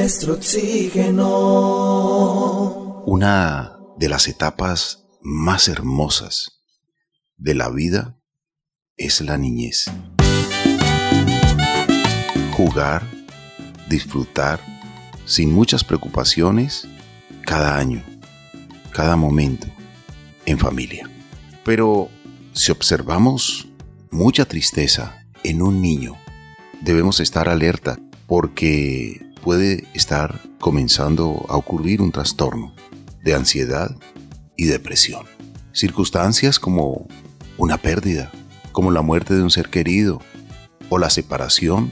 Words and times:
nuestro 0.00 0.32
oxígeno. 0.32 1.26
Una 3.04 3.76
de 3.98 4.08
las 4.08 4.28
etapas 4.28 5.04
más 5.20 5.68
hermosas 5.68 6.62
de 7.36 7.54
la 7.54 7.68
vida 7.68 8.18
es 8.96 9.20
la 9.20 9.36
niñez. 9.36 9.90
Jugar, 12.52 13.02
disfrutar, 13.90 14.58
sin 15.26 15.52
muchas 15.52 15.84
preocupaciones, 15.84 16.88
cada 17.44 17.76
año, 17.76 18.02
cada 18.92 19.16
momento, 19.16 19.66
en 20.46 20.58
familia. 20.58 21.10
Pero 21.62 22.08
si 22.54 22.72
observamos 22.72 23.68
mucha 24.10 24.46
tristeza 24.46 25.26
en 25.42 25.60
un 25.60 25.82
niño, 25.82 26.16
debemos 26.80 27.20
estar 27.20 27.50
alerta 27.50 27.98
porque 28.26 29.29
puede 29.40 29.88
estar 29.94 30.40
comenzando 30.58 31.46
a 31.48 31.56
ocurrir 31.56 32.02
un 32.02 32.12
trastorno 32.12 32.74
de 33.22 33.34
ansiedad 33.34 33.96
y 34.56 34.66
depresión. 34.66 35.26
Circunstancias 35.72 36.58
como 36.58 37.06
una 37.56 37.78
pérdida, 37.78 38.30
como 38.72 38.90
la 38.90 39.02
muerte 39.02 39.34
de 39.34 39.42
un 39.42 39.50
ser 39.50 39.70
querido, 39.70 40.20
o 40.88 40.98
la 40.98 41.10
separación, 41.10 41.90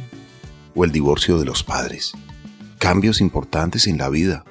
o 0.74 0.84
el 0.84 0.92
divorcio 0.92 1.38
de 1.38 1.44
los 1.44 1.62
padres. 1.62 2.12
Cambios 2.78 3.20
importantes 3.20 3.86
en 3.86 3.98
la 3.98 4.08
vida, 4.08 4.44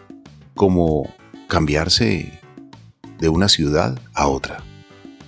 como 0.55 1.13
cambiarse 1.47 2.39
de 3.19 3.29
una 3.29 3.49
ciudad 3.49 3.99
a 4.13 4.27
otra. 4.27 4.63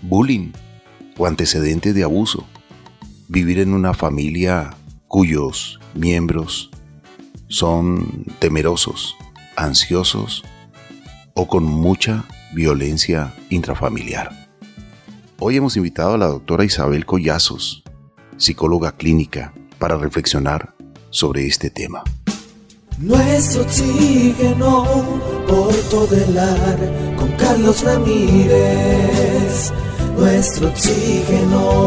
Bullying 0.02 0.52
o 1.18 1.28
antecedentes 1.28 1.94
de 1.96 2.04
abuso. 2.04 2.48
Vivir 3.28 3.60
en 3.60 3.74
una 3.74 3.94
familia 3.94 4.72
cuyos 5.08 5.80
miembros 5.94 6.72
son 7.50 8.26
temerosos, 8.40 9.18
ansiosos 9.58 10.44
o 11.34 11.48
con 11.48 11.66
mucha 11.66 12.26
violencia 12.54 13.34
intrafamiliar. 13.50 14.48
Hoy 15.40 15.58
hemos 15.58 15.76
invitado 15.76 16.14
a 16.14 16.18
la 16.18 16.28
doctora 16.28 16.64
Isabel 16.64 17.06
Collazos, 17.06 17.84
psicóloga 18.38 18.94
clínica, 18.94 19.54
para 19.78 19.98
reflexionar 19.98 20.74
sobre 21.10 21.48
este 21.48 21.70
tema. 21.70 22.04
Nuestro 22.98 23.62
oxígeno 23.64 24.84
por 25.48 25.74
todo 25.90 26.16
el 26.16 26.38
ar 26.38 27.16
con 27.18 27.32
Carlos 27.38 27.82
Ramírez. 27.84 29.72
Nuestro 30.18 30.68
oxígeno. 30.68 31.80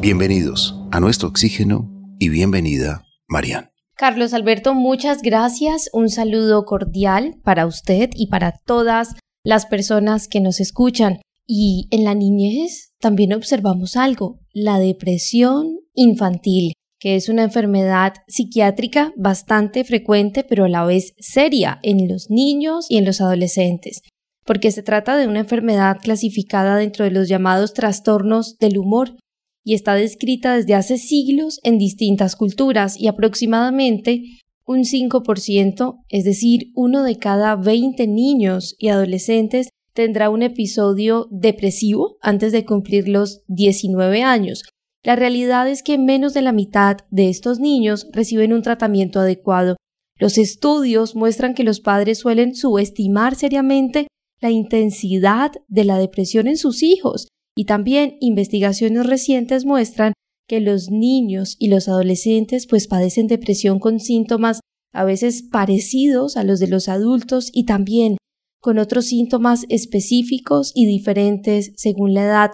Bienvenidos 0.00 0.76
a 0.92 1.00
nuestro 1.00 1.28
oxígeno 1.28 1.90
y 2.20 2.28
bienvenida, 2.28 3.02
Marian. 3.30 3.70
Carlos 3.96 4.34
Alberto, 4.34 4.74
muchas 4.74 5.22
gracias. 5.22 5.88
Un 5.92 6.08
saludo 6.08 6.64
cordial 6.64 7.36
para 7.44 7.66
usted 7.66 8.10
y 8.14 8.26
para 8.26 8.52
todas 8.52 9.14
las 9.44 9.66
personas 9.66 10.26
que 10.26 10.40
nos 10.40 10.58
escuchan. 10.60 11.20
Y 11.46 11.86
en 11.90 12.04
la 12.04 12.14
niñez 12.14 12.92
también 12.98 13.32
observamos 13.32 13.96
algo, 13.96 14.40
la 14.52 14.78
depresión 14.78 15.78
infantil, 15.94 16.72
que 16.98 17.14
es 17.14 17.28
una 17.28 17.44
enfermedad 17.44 18.14
psiquiátrica 18.26 19.12
bastante 19.16 19.84
frecuente 19.84 20.44
pero 20.44 20.64
a 20.64 20.68
la 20.68 20.84
vez 20.84 21.14
seria 21.18 21.78
en 21.82 22.08
los 22.08 22.30
niños 22.30 22.86
y 22.88 22.98
en 22.98 23.04
los 23.04 23.20
adolescentes, 23.20 24.02
porque 24.44 24.72
se 24.72 24.82
trata 24.82 25.16
de 25.16 25.26
una 25.26 25.40
enfermedad 25.40 25.98
clasificada 26.02 26.76
dentro 26.76 27.04
de 27.04 27.10
los 27.10 27.28
llamados 27.28 27.74
trastornos 27.74 28.56
del 28.58 28.78
humor 28.78 29.16
y 29.64 29.74
está 29.74 29.94
descrita 29.94 30.56
desde 30.56 30.74
hace 30.74 30.98
siglos 30.98 31.60
en 31.62 31.78
distintas 31.78 32.36
culturas 32.36 32.98
y 32.98 33.08
aproximadamente 33.08 34.22
un 34.66 34.84
5%, 34.84 36.04
es 36.08 36.24
decir, 36.24 36.70
uno 36.74 37.02
de 37.02 37.16
cada 37.16 37.56
20 37.56 38.06
niños 38.06 38.76
y 38.78 38.88
adolescentes 38.88 39.70
tendrá 39.92 40.30
un 40.30 40.42
episodio 40.42 41.26
depresivo 41.30 42.16
antes 42.20 42.52
de 42.52 42.64
cumplir 42.64 43.08
los 43.08 43.42
19 43.48 44.22
años. 44.22 44.62
La 45.02 45.16
realidad 45.16 45.68
es 45.68 45.82
que 45.82 45.98
menos 45.98 46.34
de 46.34 46.42
la 46.42 46.52
mitad 46.52 46.98
de 47.10 47.28
estos 47.28 47.58
niños 47.58 48.06
reciben 48.12 48.52
un 48.52 48.62
tratamiento 48.62 49.20
adecuado. 49.20 49.76
Los 50.18 50.38
estudios 50.38 51.16
muestran 51.16 51.54
que 51.54 51.64
los 51.64 51.80
padres 51.80 52.18
suelen 52.18 52.54
subestimar 52.54 53.34
seriamente 53.34 54.06
la 54.40 54.50
intensidad 54.50 55.52
de 55.68 55.84
la 55.84 55.98
depresión 55.98 56.46
en 56.46 56.56
sus 56.56 56.82
hijos 56.82 57.28
y 57.56 57.64
también 57.64 58.16
investigaciones 58.20 59.06
recientes 59.06 59.64
muestran 59.64 60.12
que 60.48 60.60
los 60.60 60.90
niños 60.90 61.56
y 61.58 61.68
los 61.68 61.88
adolescentes 61.88 62.66
pues 62.66 62.88
padecen 62.88 63.26
depresión 63.28 63.78
con 63.78 64.00
síntomas 64.00 64.60
a 64.92 65.04
veces 65.04 65.42
parecidos 65.42 66.36
a 66.36 66.42
los 66.42 66.58
de 66.58 66.68
los 66.68 66.88
adultos 66.88 67.50
y 67.52 67.64
también 67.64 68.16
con 68.60 68.78
otros 68.78 69.06
síntomas 69.06 69.64
específicos 69.68 70.72
y 70.74 70.86
diferentes 70.86 71.72
según 71.76 72.14
la 72.14 72.24
edad. 72.24 72.50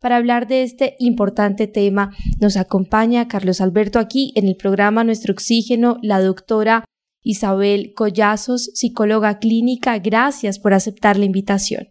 Para 0.00 0.16
hablar 0.16 0.46
de 0.46 0.62
este 0.62 0.94
importante 0.98 1.66
tema 1.66 2.14
nos 2.40 2.56
acompaña 2.56 3.26
Carlos 3.26 3.60
Alberto 3.60 3.98
aquí 3.98 4.32
en 4.36 4.46
el 4.46 4.56
programa 4.56 5.02
Nuestro 5.02 5.32
Oxígeno, 5.32 5.98
la 6.02 6.20
doctora 6.20 6.84
Isabel 7.22 7.92
Collazos, 7.94 8.70
psicóloga 8.74 9.38
clínica. 9.38 9.98
Gracias 9.98 10.58
por 10.58 10.72
aceptar 10.72 11.18
la 11.18 11.24
invitación. 11.24 11.88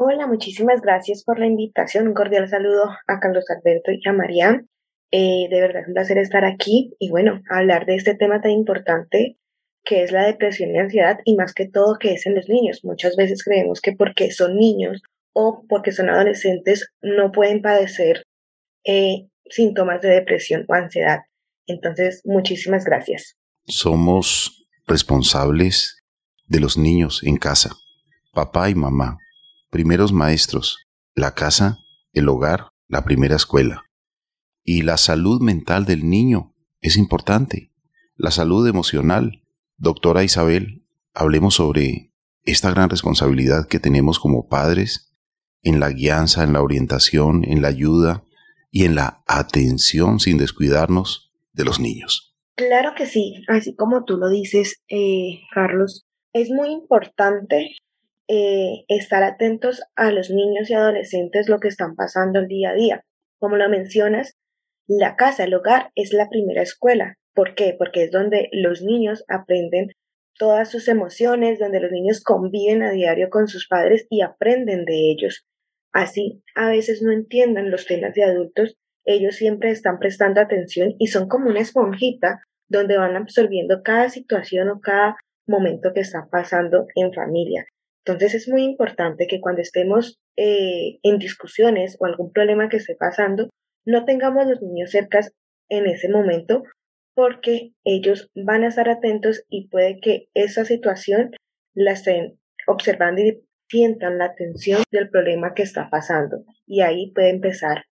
Hola, 0.00 0.28
muchísimas 0.28 0.80
gracias 0.80 1.24
por 1.24 1.40
la 1.40 1.46
invitación. 1.46 2.06
Un 2.06 2.14
cordial 2.14 2.48
saludo 2.48 2.84
a 3.08 3.18
Carlos 3.18 3.46
Alberto 3.50 3.90
y 3.90 4.00
a 4.08 4.12
María. 4.12 4.64
Eh, 5.10 5.48
de 5.50 5.60
verdad 5.60 5.82
es 5.82 5.88
un 5.88 5.94
placer 5.94 6.18
estar 6.18 6.44
aquí 6.44 6.94
y 7.00 7.10
bueno, 7.10 7.42
hablar 7.50 7.84
de 7.84 7.96
este 7.96 8.14
tema 8.14 8.40
tan 8.40 8.52
importante 8.52 9.38
que 9.82 10.04
es 10.04 10.12
la 10.12 10.24
depresión 10.24 10.70
y 10.70 10.78
ansiedad 10.78 11.18
y 11.24 11.34
más 11.34 11.52
que 11.52 11.68
todo 11.68 11.98
que 11.98 12.12
es 12.12 12.26
en 12.26 12.36
los 12.36 12.48
niños. 12.48 12.84
Muchas 12.84 13.16
veces 13.16 13.42
creemos 13.42 13.80
que 13.80 13.90
porque 13.90 14.30
son 14.30 14.56
niños 14.56 15.02
o 15.32 15.64
porque 15.68 15.90
son 15.90 16.10
adolescentes 16.10 16.92
no 17.02 17.32
pueden 17.32 17.60
padecer 17.60 18.22
eh, 18.84 19.26
síntomas 19.50 20.00
de 20.00 20.10
depresión 20.10 20.64
o 20.68 20.74
ansiedad. 20.74 21.22
Entonces, 21.66 22.22
muchísimas 22.24 22.84
gracias. 22.84 23.36
Somos 23.66 24.64
responsables 24.86 26.04
de 26.46 26.60
los 26.60 26.78
niños 26.78 27.24
en 27.24 27.36
casa, 27.36 27.70
papá 28.32 28.70
y 28.70 28.76
mamá 28.76 29.18
primeros 29.70 30.12
maestros, 30.12 30.86
la 31.14 31.34
casa, 31.34 31.78
el 32.12 32.28
hogar, 32.28 32.68
la 32.88 33.04
primera 33.04 33.36
escuela. 33.36 33.84
Y 34.64 34.82
la 34.82 34.96
salud 34.96 35.40
mental 35.40 35.84
del 35.84 36.08
niño 36.08 36.54
es 36.80 36.96
importante. 36.96 37.72
La 38.16 38.30
salud 38.30 38.66
emocional. 38.66 39.44
Doctora 39.76 40.24
Isabel, 40.24 40.84
hablemos 41.14 41.54
sobre 41.54 42.12
esta 42.44 42.70
gran 42.70 42.90
responsabilidad 42.90 43.68
que 43.68 43.78
tenemos 43.78 44.18
como 44.18 44.48
padres 44.48 45.14
en 45.62 45.80
la 45.80 45.90
guianza, 45.90 46.44
en 46.44 46.52
la 46.52 46.62
orientación, 46.62 47.44
en 47.44 47.62
la 47.62 47.68
ayuda 47.68 48.24
y 48.70 48.84
en 48.84 48.94
la 48.94 49.22
atención 49.26 50.20
sin 50.20 50.38
descuidarnos 50.38 51.32
de 51.52 51.64
los 51.64 51.80
niños. 51.80 52.36
Claro 52.56 52.92
que 52.96 53.06
sí, 53.06 53.44
así 53.48 53.74
como 53.74 54.04
tú 54.04 54.16
lo 54.16 54.28
dices, 54.28 54.82
eh, 54.88 55.40
Carlos, 55.52 56.06
es 56.32 56.50
muy 56.50 56.70
importante 56.70 57.76
eh, 58.28 58.84
estar 58.88 59.22
atentos 59.22 59.82
a 59.96 60.10
los 60.10 60.30
niños 60.30 60.68
y 60.68 60.74
adolescentes 60.74 61.48
lo 61.48 61.60
que 61.60 61.68
están 61.68 61.96
pasando 61.96 62.40
el 62.40 62.48
día 62.48 62.70
a 62.70 62.74
día. 62.74 63.04
Como 63.38 63.56
lo 63.56 63.68
mencionas, 63.68 64.36
la 64.86 65.16
casa, 65.16 65.44
el 65.44 65.54
hogar 65.54 65.90
es 65.94 66.12
la 66.12 66.28
primera 66.28 66.62
escuela. 66.62 67.16
¿Por 67.34 67.54
qué? 67.54 67.74
Porque 67.78 68.04
es 68.04 68.10
donde 68.10 68.48
los 68.52 68.82
niños 68.82 69.24
aprenden 69.28 69.92
todas 70.38 70.70
sus 70.70 70.88
emociones, 70.88 71.58
donde 71.58 71.80
los 71.80 71.90
niños 71.90 72.22
conviven 72.22 72.82
a 72.82 72.90
diario 72.90 73.28
con 73.30 73.48
sus 73.48 73.66
padres 73.66 74.06
y 74.10 74.22
aprenden 74.22 74.84
de 74.84 75.10
ellos. 75.10 75.44
Así, 75.92 76.42
a 76.54 76.68
veces 76.68 77.02
no 77.02 77.12
entiendan 77.12 77.70
los 77.70 77.86
temas 77.86 78.14
de 78.14 78.24
adultos, 78.24 78.76
ellos 79.04 79.36
siempre 79.36 79.70
están 79.70 79.98
prestando 79.98 80.40
atención 80.40 80.94
y 80.98 81.06
son 81.06 81.28
como 81.28 81.48
una 81.48 81.60
esponjita 81.60 82.42
donde 82.68 82.98
van 82.98 83.16
absorbiendo 83.16 83.82
cada 83.82 84.10
situación 84.10 84.68
o 84.68 84.80
cada 84.80 85.16
momento 85.46 85.92
que 85.94 86.00
está 86.00 86.28
pasando 86.30 86.86
en 86.94 87.12
familia. 87.12 87.66
Entonces 88.04 88.34
es 88.34 88.48
muy 88.48 88.62
importante 88.64 89.26
que 89.26 89.40
cuando 89.40 89.60
estemos 89.60 90.18
eh, 90.36 90.98
en 91.02 91.18
discusiones 91.18 91.96
o 92.00 92.06
algún 92.06 92.32
problema 92.32 92.68
que 92.68 92.78
esté 92.78 92.94
pasando, 92.94 93.50
no 93.84 94.04
tengamos 94.04 94.46
los 94.46 94.62
niños 94.62 94.90
cerca 94.90 95.20
en 95.68 95.86
ese 95.86 96.08
momento 96.08 96.62
porque 97.14 97.72
ellos 97.84 98.30
van 98.34 98.64
a 98.64 98.68
estar 98.68 98.88
atentos 98.88 99.44
y 99.48 99.68
puede 99.68 99.98
que 100.00 100.28
esa 100.34 100.64
situación 100.64 101.32
la 101.74 101.92
estén 101.92 102.38
observando 102.66 103.22
y 103.22 103.42
sientan 103.68 104.18
la 104.18 104.26
atención 104.26 104.82
del 104.90 105.10
problema 105.10 105.54
que 105.54 105.62
está 105.62 105.90
pasando. 105.90 106.44
Y 106.66 106.82
ahí 106.82 107.10
puede 107.12 107.30
empezar 107.30 107.84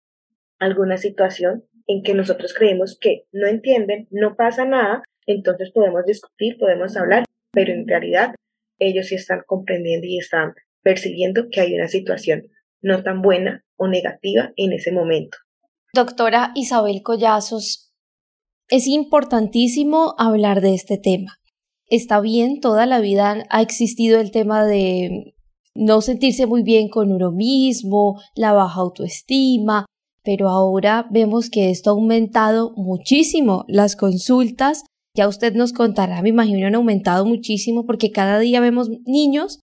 alguna 0.59 0.97
situación 0.97 1.63
en 1.87 2.03
que 2.03 2.13
nosotros 2.13 2.53
creemos 2.53 2.97
que 2.99 3.23
no 3.31 3.47
entienden, 3.47 4.07
no 4.11 4.35
pasa 4.35 4.65
nada, 4.65 5.03
entonces 5.25 5.71
podemos 5.71 6.05
discutir, 6.05 6.57
podemos 6.57 6.95
hablar, 6.97 7.25
pero 7.51 7.73
en 7.73 7.87
realidad 7.87 8.35
ellos 8.79 9.07
sí 9.07 9.15
están 9.15 9.41
comprendiendo 9.45 10.07
y 10.07 10.17
están 10.17 10.53
percibiendo 10.81 11.47
que 11.51 11.61
hay 11.61 11.73
una 11.73 11.87
situación 11.87 12.43
no 12.81 13.03
tan 13.03 13.21
buena 13.21 13.65
o 13.77 13.87
negativa 13.87 14.51
en 14.55 14.73
ese 14.73 14.91
momento. 14.91 15.37
Doctora 15.93 16.51
Isabel 16.55 17.01
Collazos, 17.03 17.93
Es 18.67 18.87
importantísimo 18.87 20.15
hablar 20.17 20.61
de 20.61 20.73
este 20.73 20.97
tema. 20.97 21.37
Está 21.87 22.19
bien, 22.19 22.59
toda 22.59 22.85
la 22.85 22.99
vida 22.99 23.45
ha 23.49 23.61
existido 23.61 24.19
el 24.19 24.31
tema 24.31 24.65
de 24.65 25.35
no 25.75 26.01
sentirse 26.01 26.47
muy 26.47 26.63
bien 26.63 26.89
con 26.89 27.11
uno 27.11 27.31
mismo, 27.31 28.19
la 28.35 28.53
baja 28.53 28.81
autoestima, 28.81 29.85
pero 30.23 30.49
ahora 30.49 31.05
vemos 31.11 31.49
que 31.49 31.69
esto 31.69 31.91
ha 31.91 31.93
aumentado 31.93 32.73
muchísimo. 32.75 33.65
Las 33.67 33.95
consultas, 33.95 34.83
ya 35.15 35.27
usted 35.27 35.53
nos 35.55 35.73
contará, 35.73 36.21
me 36.21 36.29
imagino, 36.29 36.67
han 36.67 36.75
aumentado 36.75 37.25
muchísimo 37.25 37.85
porque 37.85 38.11
cada 38.11 38.37
día 38.39 38.59
vemos 38.59 38.89
niños 39.05 39.59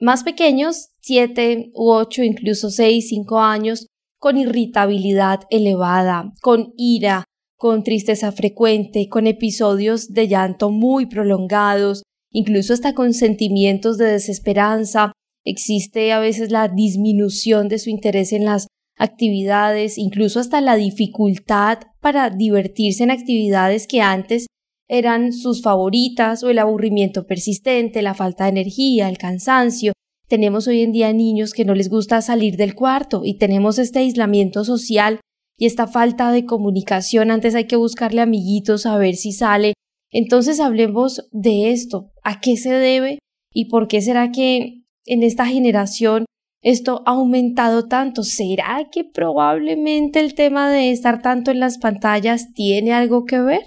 más 0.00 0.24
pequeños, 0.24 0.88
siete 1.00 1.70
u 1.74 1.90
ocho, 1.90 2.22
incluso 2.22 2.70
seis, 2.70 3.08
cinco 3.08 3.38
años, 3.38 3.86
con 4.18 4.38
irritabilidad 4.38 5.40
elevada, 5.50 6.32
con 6.40 6.72
ira, 6.76 7.24
con 7.56 7.84
tristeza 7.84 8.32
frecuente, 8.32 9.08
con 9.08 9.26
episodios 9.26 10.12
de 10.12 10.28
llanto 10.28 10.70
muy 10.70 11.06
prolongados, 11.06 12.02
incluso 12.32 12.72
hasta 12.72 12.94
con 12.94 13.14
sentimientos 13.14 13.98
de 13.98 14.06
desesperanza, 14.06 15.12
existe 15.44 16.12
a 16.12 16.18
veces 16.18 16.50
la 16.50 16.68
disminución 16.68 17.68
de 17.68 17.78
su 17.78 17.90
interés 17.90 18.32
en 18.32 18.44
las 18.44 18.66
actividades, 18.96 19.98
incluso 19.98 20.40
hasta 20.40 20.60
la 20.60 20.76
dificultad 20.76 21.78
para 22.00 22.30
divertirse 22.30 23.04
en 23.04 23.10
actividades 23.10 23.86
que 23.86 24.00
antes 24.00 24.46
eran 24.88 25.32
sus 25.32 25.62
favoritas 25.62 26.42
o 26.42 26.50
el 26.50 26.58
aburrimiento 26.58 27.26
persistente, 27.26 28.02
la 28.02 28.14
falta 28.14 28.44
de 28.44 28.50
energía, 28.50 29.08
el 29.08 29.18
cansancio. 29.18 29.92
Tenemos 30.28 30.66
hoy 30.68 30.82
en 30.82 30.92
día 30.92 31.12
niños 31.12 31.52
que 31.52 31.64
no 31.64 31.74
les 31.74 31.88
gusta 31.88 32.20
salir 32.22 32.56
del 32.56 32.74
cuarto 32.74 33.22
y 33.24 33.38
tenemos 33.38 33.78
este 33.78 34.00
aislamiento 34.00 34.64
social 34.64 35.20
y 35.56 35.66
esta 35.66 35.86
falta 35.86 36.32
de 36.32 36.44
comunicación. 36.44 37.30
Antes 37.30 37.54
hay 37.54 37.66
que 37.66 37.76
buscarle 37.76 38.20
amiguitos 38.20 38.86
a 38.86 38.96
ver 38.98 39.14
si 39.14 39.32
sale. 39.32 39.74
Entonces 40.10 40.60
hablemos 40.60 41.28
de 41.32 41.72
esto. 41.72 42.10
¿A 42.22 42.40
qué 42.40 42.56
se 42.56 42.72
debe 42.72 43.18
y 43.52 43.66
por 43.66 43.88
qué 43.88 44.00
será 44.00 44.32
que 44.32 44.82
en 45.06 45.22
esta 45.22 45.46
generación 45.46 46.24
esto 46.62 47.02
ha 47.06 47.12
aumentado 47.12 47.86
tanto? 47.86 48.22
¿Será 48.22 48.88
que 48.90 49.04
probablemente 49.04 50.20
el 50.20 50.34
tema 50.34 50.70
de 50.70 50.90
estar 50.90 51.20
tanto 51.20 51.50
en 51.50 51.60
las 51.60 51.78
pantallas 51.78 52.52
tiene 52.54 52.92
algo 52.92 53.24
que 53.24 53.40
ver? 53.40 53.64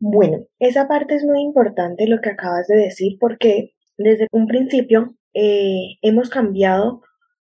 Bueno, 0.00 0.44
esa 0.60 0.86
parte 0.86 1.16
es 1.16 1.24
muy 1.24 1.40
importante 1.42 2.06
lo 2.06 2.20
que 2.20 2.30
acabas 2.30 2.68
de 2.68 2.76
decir 2.76 3.16
porque 3.18 3.72
desde 3.96 4.28
un 4.30 4.46
principio 4.46 5.16
eh, 5.34 5.96
hemos 6.02 6.30
cambiado 6.30 7.02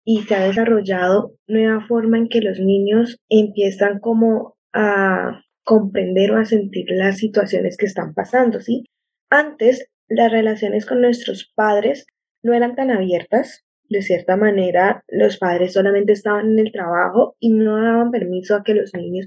y 0.04 0.22
se 0.22 0.34
ha 0.34 0.46
desarrollado 0.46 1.34
nueva 1.46 1.86
forma 1.86 2.16
en 2.16 2.28
que 2.28 2.40
los 2.40 2.58
niños 2.58 3.18
empiezan 3.28 4.00
como 4.00 4.56
a 4.72 5.42
comprender 5.62 6.30
o 6.30 6.38
a 6.38 6.46
sentir 6.46 6.86
las 6.88 7.18
situaciones 7.18 7.76
que 7.76 7.84
están 7.84 8.14
pasando, 8.14 8.60
¿sí? 8.60 8.84
Antes 9.28 9.90
las 10.08 10.32
relaciones 10.32 10.86
con 10.86 11.02
nuestros 11.02 11.52
padres 11.54 12.06
no 12.42 12.54
eran 12.54 12.74
tan 12.74 12.90
abiertas. 12.90 13.66
De 13.90 14.00
cierta 14.00 14.36
manera, 14.36 15.02
los 15.08 15.38
padres 15.38 15.74
solamente 15.74 16.12
estaban 16.12 16.52
en 16.52 16.58
el 16.58 16.72
trabajo 16.72 17.36
y 17.38 17.52
no 17.52 17.76
daban 17.82 18.10
permiso 18.10 18.54
a 18.54 18.62
que 18.62 18.74
los 18.74 18.94
niños 18.94 19.26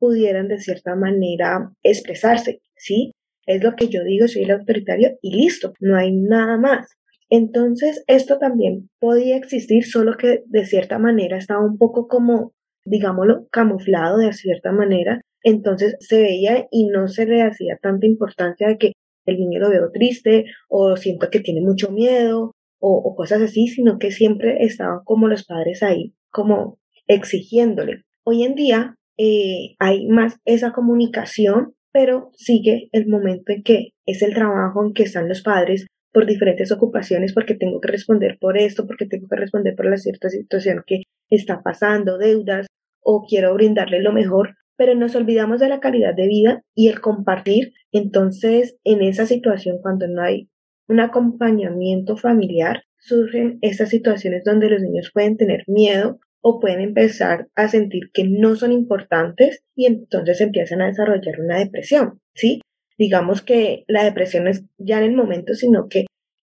pudieran 0.00 0.48
de 0.48 0.58
cierta 0.58 0.96
manera 0.96 1.70
expresarse, 1.84 2.60
¿sí? 2.76 3.12
Es 3.46 3.62
lo 3.62 3.76
que 3.76 3.88
yo 3.88 4.02
digo, 4.02 4.26
soy 4.26 4.42
el 4.42 4.52
autoritario 4.52 5.18
y 5.22 5.36
listo, 5.36 5.72
no 5.78 5.96
hay 5.96 6.12
nada 6.12 6.56
más. 6.56 6.96
Entonces, 7.28 8.02
esto 8.08 8.38
también 8.38 8.90
podía 8.98 9.36
existir, 9.36 9.84
solo 9.84 10.16
que 10.16 10.42
de 10.46 10.66
cierta 10.66 10.98
manera 10.98 11.38
estaba 11.38 11.64
un 11.64 11.78
poco 11.78 12.08
como, 12.08 12.52
digámoslo, 12.84 13.46
camuflado 13.52 14.18
de 14.18 14.32
cierta 14.32 14.72
manera. 14.72 15.20
Entonces 15.42 15.96
se 16.00 16.20
veía 16.20 16.66
y 16.70 16.88
no 16.88 17.08
se 17.08 17.26
le 17.26 17.42
hacía 17.42 17.78
tanta 17.80 18.06
importancia 18.06 18.68
de 18.68 18.78
que 18.78 18.92
el 19.26 19.38
niño 19.38 19.60
lo 19.60 19.70
veo 19.70 19.90
triste 19.92 20.46
o 20.68 20.96
siento 20.96 21.30
que 21.30 21.40
tiene 21.40 21.60
mucho 21.60 21.90
miedo 21.90 22.52
o, 22.78 23.14
cosas 23.14 23.42
así, 23.42 23.68
sino 23.68 23.98
que 23.98 24.10
siempre 24.10 24.64
estaban 24.64 25.00
como 25.04 25.28
los 25.28 25.44
padres 25.44 25.82
ahí, 25.82 26.14
como 26.30 26.78
exigiéndole. 27.06 28.04
Hoy 28.24 28.42
en 28.42 28.54
día 28.54 28.96
eh, 29.22 29.76
hay 29.78 30.06
más 30.06 30.38
esa 30.46 30.72
comunicación, 30.72 31.74
pero 31.92 32.30
sigue 32.36 32.88
el 32.92 33.06
momento 33.06 33.52
en 33.52 33.62
que 33.62 33.90
es 34.06 34.22
el 34.22 34.32
trabajo 34.32 34.82
en 34.82 34.94
que 34.94 35.02
están 35.02 35.28
los 35.28 35.42
padres 35.42 35.86
por 36.10 36.24
diferentes 36.24 36.72
ocupaciones, 36.72 37.34
porque 37.34 37.54
tengo 37.54 37.82
que 37.82 37.88
responder 37.88 38.38
por 38.40 38.56
esto, 38.56 38.86
porque 38.86 39.04
tengo 39.04 39.28
que 39.28 39.36
responder 39.36 39.76
por 39.76 39.90
la 39.90 39.98
cierta 39.98 40.30
situación 40.30 40.84
que 40.86 41.02
está 41.28 41.60
pasando, 41.62 42.16
deudas, 42.16 42.66
o 43.02 43.26
quiero 43.28 43.52
brindarle 43.52 44.00
lo 44.00 44.14
mejor, 44.14 44.54
pero 44.78 44.94
nos 44.94 45.14
olvidamos 45.14 45.60
de 45.60 45.68
la 45.68 45.80
calidad 45.80 46.14
de 46.14 46.26
vida 46.26 46.62
y 46.74 46.88
el 46.88 47.02
compartir. 47.02 47.74
Entonces, 47.92 48.78
en 48.84 49.02
esa 49.02 49.26
situación, 49.26 49.80
cuando 49.82 50.08
no 50.08 50.22
hay 50.22 50.48
un 50.88 50.98
acompañamiento 50.98 52.16
familiar, 52.16 52.84
surgen 52.98 53.58
estas 53.60 53.90
situaciones 53.90 54.44
donde 54.44 54.70
los 54.70 54.80
niños 54.80 55.10
pueden 55.12 55.36
tener 55.36 55.64
miedo 55.66 56.20
o 56.42 56.60
pueden 56.60 56.80
empezar 56.80 57.48
a 57.54 57.68
sentir 57.68 58.10
que 58.12 58.24
no 58.24 58.56
son 58.56 58.72
importantes 58.72 59.62
y 59.74 59.86
entonces 59.86 60.40
empiezan 60.40 60.80
a 60.80 60.86
desarrollar 60.86 61.40
una 61.40 61.58
depresión, 61.58 62.20
¿sí? 62.34 62.60
Digamos 62.98 63.42
que 63.42 63.84
la 63.88 64.04
depresión 64.04 64.48
es 64.48 64.64
ya 64.78 64.98
en 64.98 65.04
el 65.04 65.16
momento, 65.16 65.54
sino 65.54 65.88
que 65.88 66.06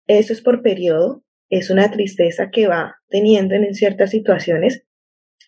eso 0.07 0.33
es 0.33 0.41
por 0.41 0.61
periodo, 0.61 1.23
es 1.49 1.69
una 1.69 1.91
tristeza 1.91 2.49
que 2.51 2.67
va 2.67 2.95
teniendo 3.09 3.55
en 3.55 3.73
ciertas 3.73 4.11
situaciones. 4.11 4.83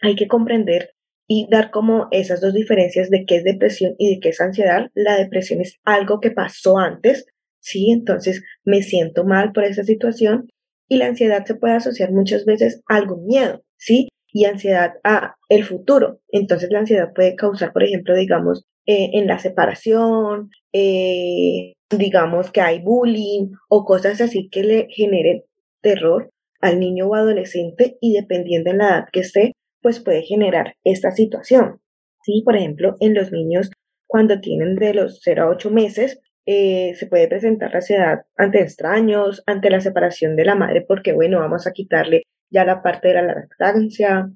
Hay 0.01 0.15
que 0.15 0.27
comprender 0.27 0.93
y 1.27 1.47
dar 1.49 1.71
como 1.71 2.07
esas 2.11 2.41
dos 2.41 2.53
diferencias 2.53 3.09
de 3.09 3.25
qué 3.25 3.37
es 3.37 3.43
depresión 3.43 3.95
y 3.97 4.15
de 4.15 4.19
qué 4.19 4.29
es 4.29 4.41
ansiedad. 4.41 4.89
La 4.93 5.17
depresión 5.17 5.61
es 5.61 5.79
algo 5.83 6.19
que 6.19 6.31
pasó 6.31 6.77
antes, 6.77 7.27
¿sí? 7.59 7.91
Entonces 7.91 8.43
me 8.63 8.81
siento 8.81 9.25
mal 9.25 9.51
por 9.51 9.63
esa 9.63 9.83
situación 9.83 10.49
y 10.87 10.97
la 10.97 11.05
ansiedad 11.07 11.45
se 11.45 11.55
puede 11.55 11.75
asociar 11.75 12.11
muchas 12.11 12.45
veces 12.45 12.81
a 12.89 12.95
algún 12.95 13.25
miedo, 13.25 13.63
¿sí? 13.77 14.09
Y 14.31 14.45
ansiedad 14.45 14.93
a 15.03 15.35
el 15.49 15.65
futuro. 15.65 16.19
Entonces 16.29 16.69
la 16.71 16.79
ansiedad 16.79 17.13
puede 17.13 17.35
causar, 17.35 17.73
por 17.73 17.83
ejemplo, 17.83 18.15
digamos, 18.15 18.65
eh, 18.85 19.11
en 19.13 19.27
la 19.27 19.39
separación, 19.39 20.49
eh, 20.73 21.73
digamos 21.89 22.51
que 22.51 22.61
hay 22.61 22.81
bullying 22.81 23.51
o 23.69 23.85
cosas 23.85 24.21
así 24.21 24.49
que 24.49 24.63
le 24.63 24.87
generen 24.89 25.43
terror 25.81 26.29
al 26.61 26.79
niño 26.79 27.07
o 27.07 27.15
adolescente 27.15 27.97
y 28.01 28.13
dependiendo 28.13 28.69
en 28.71 28.79
la 28.79 28.87
edad 28.89 29.05
que 29.11 29.21
esté, 29.21 29.53
pues 29.81 29.99
puede 29.99 30.23
generar 30.23 30.75
esta 30.83 31.11
situación. 31.11 31.79
Sí, 32.23 32.41
por 32.43 32.55
ejemplo, 32.57 32.95
en 32.99 33.13
los 33.13 33.31
niños 33.31 33.71
cuando 34.07 34.39
tienen 34.41 34.75
de 34.75 34.93
los 34.93 35.21
0 35.23 35.43
a 35.43 35.49
8 35.49 35.69
meses, 35.71 36.19
eh, 36.45 36.95
se 36.95 37.05
puede 37.05 37.27
presentar 37.27 37.69
la 37.71 37.77
ansiedad 37.77 38.21
ante 38.35 38.61
extraños, 38.61 39.43
ante 39.45 39.69
la 39.69 39.81
separación 39.81 40.35
de 40.35 40.45
la 40.45 40.55
madre, 40.55 40.83
porque 40.87 41.13
bueno, 41.13 41.39
vamos 41.39 41.67
a 41.67 41.73
quitarle 41.73 42.23
ya 42.49 42.65
la 42.65 42.81
parte 42.81 43.09
de 43.09 43.13
la 43.15 43.21
lactancia 43.23 44.31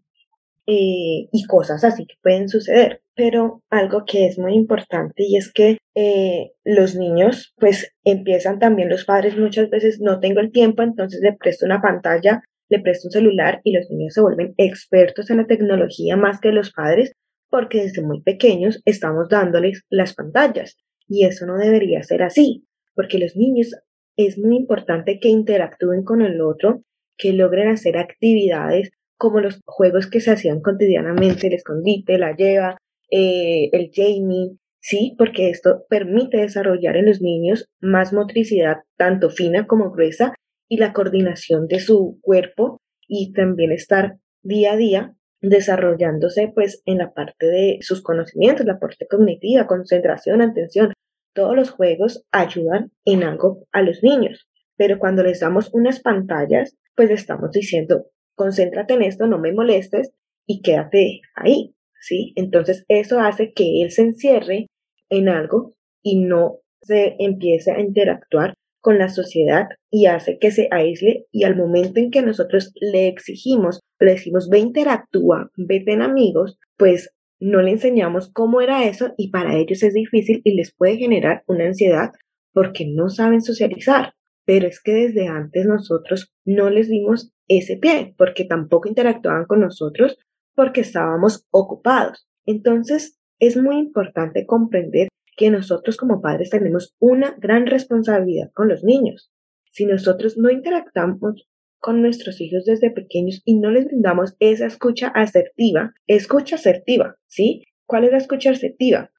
eh, 0.66 1.28
y 1.32 1.46
cosas 1.48 1.84
así 1.84 2.06
que 2.06 2.16
pueden 2.22 2.50
suceder. 2.50 3.02
Pero 3.16 3.62
algo 3.70 4.06
que 4.06 4.28
es 4.28 4.40
muy 4.40 4.56
importante 4.56 5.24
y 5.24 5.38
es 5.38 5.52
que 5.52 5.78
eh, 5.96 6.52
los 6.64 6.96
niños, 6.96 7.54
pues 7.60 7.94
empiezan 8.04 8.60
también 8.60 8.90
los 8.90 9.06
padres 9.06 9.38
muchas 9.38 9.70
veces, 9.70 10.00
no 10.02 10.20
tengo 10.20 10.40
el 10.40 10.52
tiempo, 10.52 10.82
entonces 10.82 11.22
le 11.22 11.34
presto 11.34 11.66
una 11.66 11.82
pantalla 11.82 12.42
le 12.70 12.80
presta 12.80 13.08
un 13.08 13.12
celular 13.12 13.62
y 13.64 13.74
los 13.74 13.90
niños 13.92 14.16
se 14.16 14.22
vuelven 14.22 14.56
expertos 14.58 15.30
en 15.30 15.38
la 15.38 15.46
tecnología 15.46 16.18
más 16.18 16.40
que 16.40 16.52
los 16.52 16.72
padres 16.72 17.14
porque 17.50 17.84
desde 17.84 18.02
muy 18.02 18.22
pequeños 18.22 18.82
estamos 18.86 19.30
dándoles 19.30 19.84
las 19.90 20.16
pantallas 20.16 20.78
y 21.08 21.26
eso 21.26 21.46
no 21.46 21.58
debería 21.58 22.02
ser 22.02 22.24
así 22.24 22.66
porque 22.96 23.20
los 23.20 23.36
niños 23.36 23.76
es 24.16 24.38
muy 24.38 24.56
importante 24.56 25.20
que 25.20 25.30
interactúen 25.30 26.04
con 26.04 26.22
el 26.22 26.42
otro, 26.42 26.84
que 27.18 27.34
logren 27.34 27.70
hacer 27.70 27.98
actividades 27.98 28.92
como 29.18 29.40
los 29.40 29.62
juegos 29.66 30.08
que 30.08 30.20
se 30.20 30.32
hacían 30.32 30.62
cotidianamente, 30.62 31.48
el 31.48 31.54
escondite, 31.54 32.18
la 32.18 32.36
lleva, 32.36 32.78
eh, 33.10 33.70
el 33.72 33.92
Jamie, 33.94 34.58
sí, 34.82 35.16
porque 35.18 35.50
esto 35.50 35.86
permite 35.90 36.38
desarrollar 36.38 36.98
en 36.98 37.06
los 37.06 37.22
niños 37.22 37.70
más 37.80 38.12
motricidad, 38.12 38.78
tanto 38.98 39.30
fina 39.30 39.66
como 39.66 39.92
gruesa, 39.92 40.34
y 40.68 40.78
la 40.78 40.94
coordinación 40.94 41.68
de 41.68 41.80
su 41.80 42.20
cuerpo 42.22 42.82
y 43.08 43.32
también 43.34 43.72
estar 43.72 44.18
día 44.42 44.74
a 44.74 44.78
día 44.78 45.14
desarrollándose 45.42 46.52
pues 46.54 46.82
en 46.86 46.98
la 47.00 47.14
parte 47.14 47.46
de 47.48 47.78
sus 47.82 48.02
conocimientos, 48.02 48.66
la 48.66 48.80
parte 48.80 49.06
cognitiva, 49.08 49.68
concentración, 49.68 50.42
atención. 50.42 50.94
Todos 51.34 51.56
los 51.56 51.70
juegos 51.70 52.26
ayudan 52.32 52.92
en 53.06 53.24
algo 53.24 53.68
a 53.72 53.82
los 53.82 54.02
niños, 54.02 54.48
pero 54.78 55.00
cuando 55.00 55.22
les 55.24 55.42
damos 55.42 55.70
unas 55.74 56.00
pantallas, 56.00 56.76
pues 56.96 57.10
estamos 57.10 57.52
diciendo, 57.52 58.08
concéntrate 58.36 58.94
en 58.94 59.04
esto, 59.04 59.28
no 59.28 59.40
me 59.40 59.54
molestes 59.54 60.12
y 60.46 60.62
quédate 60.62 61.22
ahí, 61.36 61.76
¿sí? 62.02 62.34
Entonces 62.36 62.86
eso 62.88 63.20
hace 63.20 63.54
que 63.54 63.82
él 63.82 63.92
se 63.92 64.04
encierre 64.04 64.68
en 65.10 65.30
algo 65.30 65.76
y 66.02 66.20
no 66.20 66.60
se 66.82 67.16
empiece 67.20 67.72
a 67.72 67.80
interactuar 67.80 68.54
con 68.82 68.98
la 68.98 69.08
sociedad 69.08 69.68
y 69.90 70.08
hace 70.08 70.38
que 70.40 70.52
se 70.52 70.68
aísle 70.70 71.26
y 71.32 71.46
al 71.46 71.56
momento 71.56 72.02
en 72.02 72.12
que 72.12 72.22
nosotros 72.22 72.74
le 72.76 73.08
exigimos, 73.08 73.80
le 74.00 74.12
decimos, 74.12 74.50
ve 74.50 74.60
interactúa, 74.60 75.50
vete 75.56 75.94
en 75.94 76.02
amigos, 76.02 76.60
pues 76.76 77.14
no 77.40 77.62
le 77.62 77.72
enseñamos 77.72 78.30
cómo 78.34 78.60
era 78.60 78.86
eso 78.86 79.14
y 79.18 79.30
para 79.30 79.58
ellos 79.58 79.84
es 79.84 79.94
difícil 79.94 80.42
y 80.44 80.56
les 80.56 80.74
puede 80.76 80.98
generar 80.98 81.44
una 81.48 81.66
ansiedad 81.66 82.12
porque 82.52 82.86
no 82.86 83.08
saben 83.08 83.42
socializar. 83.42 84.14
Pero 84.46 84.68
es 84.68 84.82
que 84.82 84.94
desde 84.94 85.28
antes 85.28 85.66
nosotros 85.66 86.34
no 86.46 86.70
les 86.70 86.90
dimos 86.90 87.32
ese 87.48 87.78
pie 87.78 88.14
porque 88.18 88.46
tampoco 88.46 88.90
interactuaban 88.90 89.46
con 89.46 89.62
nosotros 89.62 90.18
porque 90.56 90.82
estábamos 90.82 91.46
ocupados. 91.52 92.28
Entonces 92.46 93.20
es 93.40 93.58
muy 93.58 93.78
importante 93.78 94.46
comprender 94.46 95.08
que 95.36 95.50
nosotros 95.50 95.98
como 95.98 96.22
padres 96.22 96.50
tenemos 96.50 96.96
una 97.00 97.36
gran 97.40 97.66
responsabilidad 97.66 98.52
con 98.54 98.68
los 98.68 98.84
niños. 98.84 99.32
Si 99.72 99.86
nosotros 99.86 100.38
no 100.38 100.52
interactuamos 100.52 101.48
con 101.80 102.02
nuestros 102.02 102.40
hijos 102.40 102.66
desde 102.66 102.92
pequeños 102.92 103.42
y 103.44 103.60
no 103.60 103.72
les 103.72 103.86
brindamos 103.86 104.36
esa 104.40 104.68
escucha 104.68 105.08
asertiva, 105.08 105.94
escucha 106.08 106.56
asertiva, 106.56 107.18
¿sí? 107.28 107.64
¿Cuál 107.86 108.06
es 108.06 108.12
la 108.12 108.18
escucha 108.20 108.52
asertiva? 108.52 109.12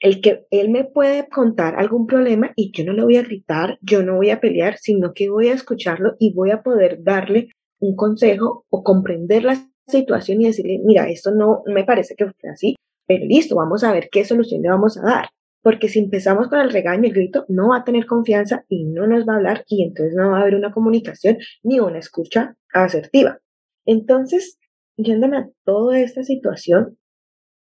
El 0.00 0.20
que 0.20 0.46
él 0.50 0.70
me 0.70 0.84
puede 0.84 1.28
contar 1.28 1.76
algún 1.76 2.06
problema 2.06 2.52
y 2.56 2.72
yo 2.72 2.84
no 2.84 2.92
le 2.92 3.04
voy 3.04 3.16
a 3.16 3.22
gritar, 3.22 3.78
yo 3.82 4.02
no 4.02 4.16
voy 4.16 4.30
a 4.30 4.40
pelear, 4.40 4.78
sino 4.78 5.12
que 5.12 5.28
voy 5.28 5.48
a 5.48 5.54
escucharlo 5.54 6.16
y 6.18 6.32
voy 6.32 6.50
a 6.50 6.62
poder 6.62 7.02
darle 7.02 7.50
un 7.78 7.96
consejo 7.96 8.64
o 8.70 8.82
comprender 8.82 9.44
la 9.44 9.56
situación 9.86 10.40
y 10.40 10.46
decirle, 10.46 10.80
mira, 10.84 11.08
esto 11.08 11.30
no 11.32 11.62
me 11.66 11.84
parece 11.84 12.14
que 12.16 12.26
fue 12.26 12.50
así, 12.50 12.76
pero 13.06 13.24
listo, 13.26 13.56
vamos 13.56 13.84
a 13.84 13.92
ver 13.92 14.08
qué 14.10 14.24
solución 14.24 14.62
le 14.62 14.70
vamos 14.70 14.96
a 14.98 15.02
dar 15.02 15.28
porque 15.62 15.88
si 15.88 15.98
empezamos 15.98 16.48
con 16.48 16.60
el 16.60 16.70
regaño 16.70 17.04
y 17.04 17.08
el 17.08 17.14
grito, 17.14 17.44
no 17.48 17.70
va 17.70 17.78
a 17.78 17.84
tener 17.84 18.06
confianza 18.06 18.64
y 18.68 18.84
no 18.84 19.06
nos 19.06 19.28
va 19.28 19.34
a 19.34 19.36
hablar 19.36 19.64
y 19.68 19.84
entonces 19.84 20.14
no 20.14 20.30
va 20.30 20.38
a 20.38 20.42
haber 20.42 20.54
una 20.54 20.72
comunicación 20.72 21.38
ni 21.62 21.80
una 21.80 21.98
escucha 21.98 22.56
asertiva. 22.72 23.38
Entonces, 23.84 24.58
yéndome 24.96 25.36
a 25.36 25.48
toda 25.64 25.98
esta 26.00 26.22
situación, 26.22 26.98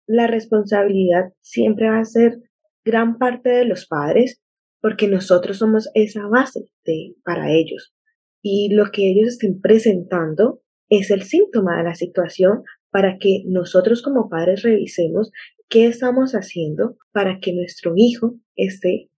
la 0.07 0.27
responsabilidad 0.27 1.33
siempre 1.41 1.89
va 1.89 1.99
a 1.99 2.05
ser 2.05 2.39
gran 2.83 3.17
parte 3.17 3.49
de 3.49 3.65
los 3.65 3.87
padres 3.87 4.41
porque 4.81 5.07
nosotros 5.07 5.57
somos 5.57 5.89
esa 5.93 6.27
base 6.27 6.67
de, 6.85 7.15
para 7.23 7.51
ellos. 7.51 7.93
Y 8.41 8.73
lo 8.73 8.91
que 8.91 9.09
ellos 9.09 9.29
estén 9.29 9.61
presentando 9.61 10.61
es 10.89 11.09
el 11.11 11.23
síntoma 11.23 11.77
de 11.77 11.83
la 11.83 11.95
situación 11.95 12.63
para 12.91 13.17
que 13.17 13.43
nosotros 13.47 14.01
como 14.01 14.29
padres 14.29 14.61
revisemos 14.61 15.31
¿Qué 15.73 15.87
estamos 15.87 16.33
haciendo 16.33 16.97
para 17.11 17.39
que 17.39 17.51
nuestro 17.51 17.93
hijo 17.95 18.35
esté 18.55 19.09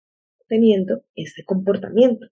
teniendo 0.47 1.03
este 1.13 1.43
comportamiento? 1.43 2.27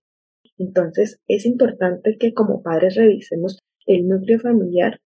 Entonces, 0.57 1.19
es 1.27 1.45
importante 1.45 2.15
que 2.17 2.33
como 2.33 2.63
padres 2.63 2.95
revisemos 2.95 3.59
el 3.85 4.07
núcleo 4.07 4.39
familiar 4.39 5.01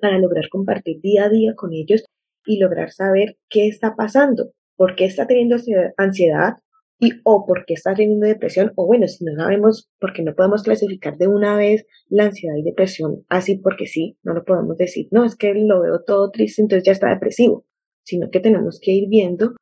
para 0.00 0.18
lograr 0.18 0.48
compartir 0.48 1.00
día 1.00 1.26
a 1.26 1.28
día 1.28 1.54
con 1.54 1.72
ellos 1.72 2.04
y 2.46 2.58
lograr 2.58 2.90
saber 2.90 3.36
qué 3.48 3.68
está 3.68 3.94
pasando, 3.96 4.52
por 4.76 4.96
qué 4.96 5.04
está 5.04 5.26
teniendo 5.26 5.56
ansiedad 5.96 6.54
y 7.00 7.12
o 7.24 7.46
por 7.46 7.64
qué 7.64 7.74
está 7.74 7.94
teniendo 7.94 8.26
depresión 8.26 8.72
o 8.74 8.86
bueno, 8.86 9.06
si 9.06 9.24
no 9.24 9.34
sabemos, 9.36 9.90
porque 10.00 10.22
no 10.22 10.34
podemos 10.34 10.62
clasificar 10.62 11.16
de 11.16 11.28
una 11.28 11.56
vez 11.56 11.86
la 12.08 12.24
ansiedad 12.24 12.56
y 12.56 12.62
depresión 12.62 13.24
así 13.28 13.56
porque 13.56 13.86
sí, 13.86 14.18
no 14.22 14.34
lo 14.34 14.44
podemos 14.44 14.76
decir, 14.76 15.08
no, 15.10 15.24
es 15.24 15.36
que 15.36 15.54
lo 15.54 15.82
veo 15.82 16.02
todo 16.04 16.30
triste, 16.30 16.62
entonces 16.62 16.84
ya 16.84 16.92
está 16.92 17.08
depresivo 17.10 17.64
sino 18.08 18.30
que 18.30 18.40
tenemos 18.40 18.80
que 18.80 18.92
ir 18.92 19.08
viendo 19.10 19.54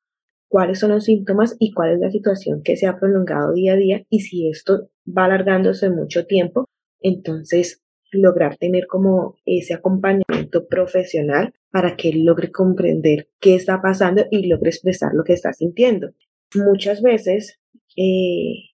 cuáles 0.48 0.78
son 0.78 0.92
los 0.92 1.04
síntomas 1.04 1.56
y 1.58 1.72
cuál 1.72 1.94
es 1.94 1.98
la 1.98 2.12
situación 2.12 2.62
que 2.62 2.76
se 2.76 2.86
ha 2.86 2.96
prolongado 2.96 3.52
día 3.52 3.72
a 3.72 3.76
día 3.76 4.02
y 4.08 4.20
si 4.20 4.48
esto 4.48 4.88
va 5.06 5.24
alargándose 5.24 5.90
mucho 5.90 6.26
tiempo, 6.26 6.66
entonces 7.00 7.82
lograr 8.18 8.56
tener 8.56 8.86
como 8.86 9.36
ese 9.44 9.74
acompañamiento 9.74 10.66
profesional 10.68 11.54
para 11.70 11.96
que 11.96 12.10
él 12.10 12.24
logre 12.24 12.50
comprender 12.50 13.28
qué 13.40 13.54
está 13.54 13.80
pasando 13.80 14.24
y 14.30 14.46
logre 14.46 14.70
expresar 14.70 15.12
lo 15.14 15.24
que 15.24 15.32
está 15.32 15.52
sintiendo. 15.52 16.10
Muchas 16.54 17.02
veces 17.02 17.60
eh, 17.96 18.70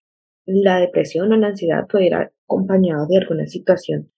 la 0.46 0.78
depresión 0.78 1.32
o 1.32 1.36
la 1.36 1.48
ansiedad 1.48 1.86
puede 1.88 2.06
ir 2.06 2.14
acompañado 2.14 3.06
de 3.08 3.18
alguna 3.18 3.46
situación 3.46 4.10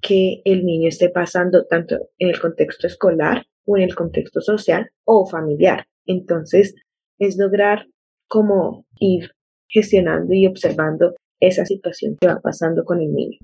que 0.00 0.42
el 0.44 0.64
niño 0.64 0.88
esté 0.88 1.08
pasando 1.08 1.64
tanto 1.66 2.10
en 2.18 2.28
el 2.28 2.40
contexto 2.40 2.86
escolar 2.86 3.46
o 3.64 3.76
en 3.76 3.84
el 3.84 3.94
contexto 3.94 4.40
social 4.40 4.90
o 5.04 5.26
familiar. 5.26 5.86
Entonces, 6.06 6.74
es 7.18 7.36
lograr 7.38 7.86
como 8.28 8.86
ir 8.98 9.30
gestionando 9.68 10.32
y 10.34 10.46
observando 10.46 11.14
esa 11.40 11.64
situación 11.64 12.16
que 12.20 12.28
va 12.28 12.40
pasando 12.40 12.84
con 12.84 13.00
el 13.00 13.12
niño. 13.12 13.38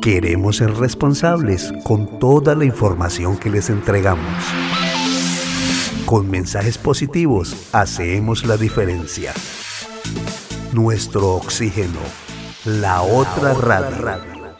Queremos 0.00 0.58
ser 0.58 0.74
responsables 0.74 1.72
con 1.82 2.18
toda 2.18 2.54
la 2.54 2.64
información 2.64 3.36
que 3.36 3.50
les 3.50 3.68
entregamos. 3.68 4.26
Con 6.06 6.30
mensajes 6.30 6.78
positivos 6.78 7.68
hacemos 7.72 8.46
la 8.46 8.56
diferencia. 8.56 9.32
Nuestro 10.72 11.34
oxígeno, 11.34 11.98
la 12.64 13.02
otra 13.02 13.54
radio. 13.54 14.54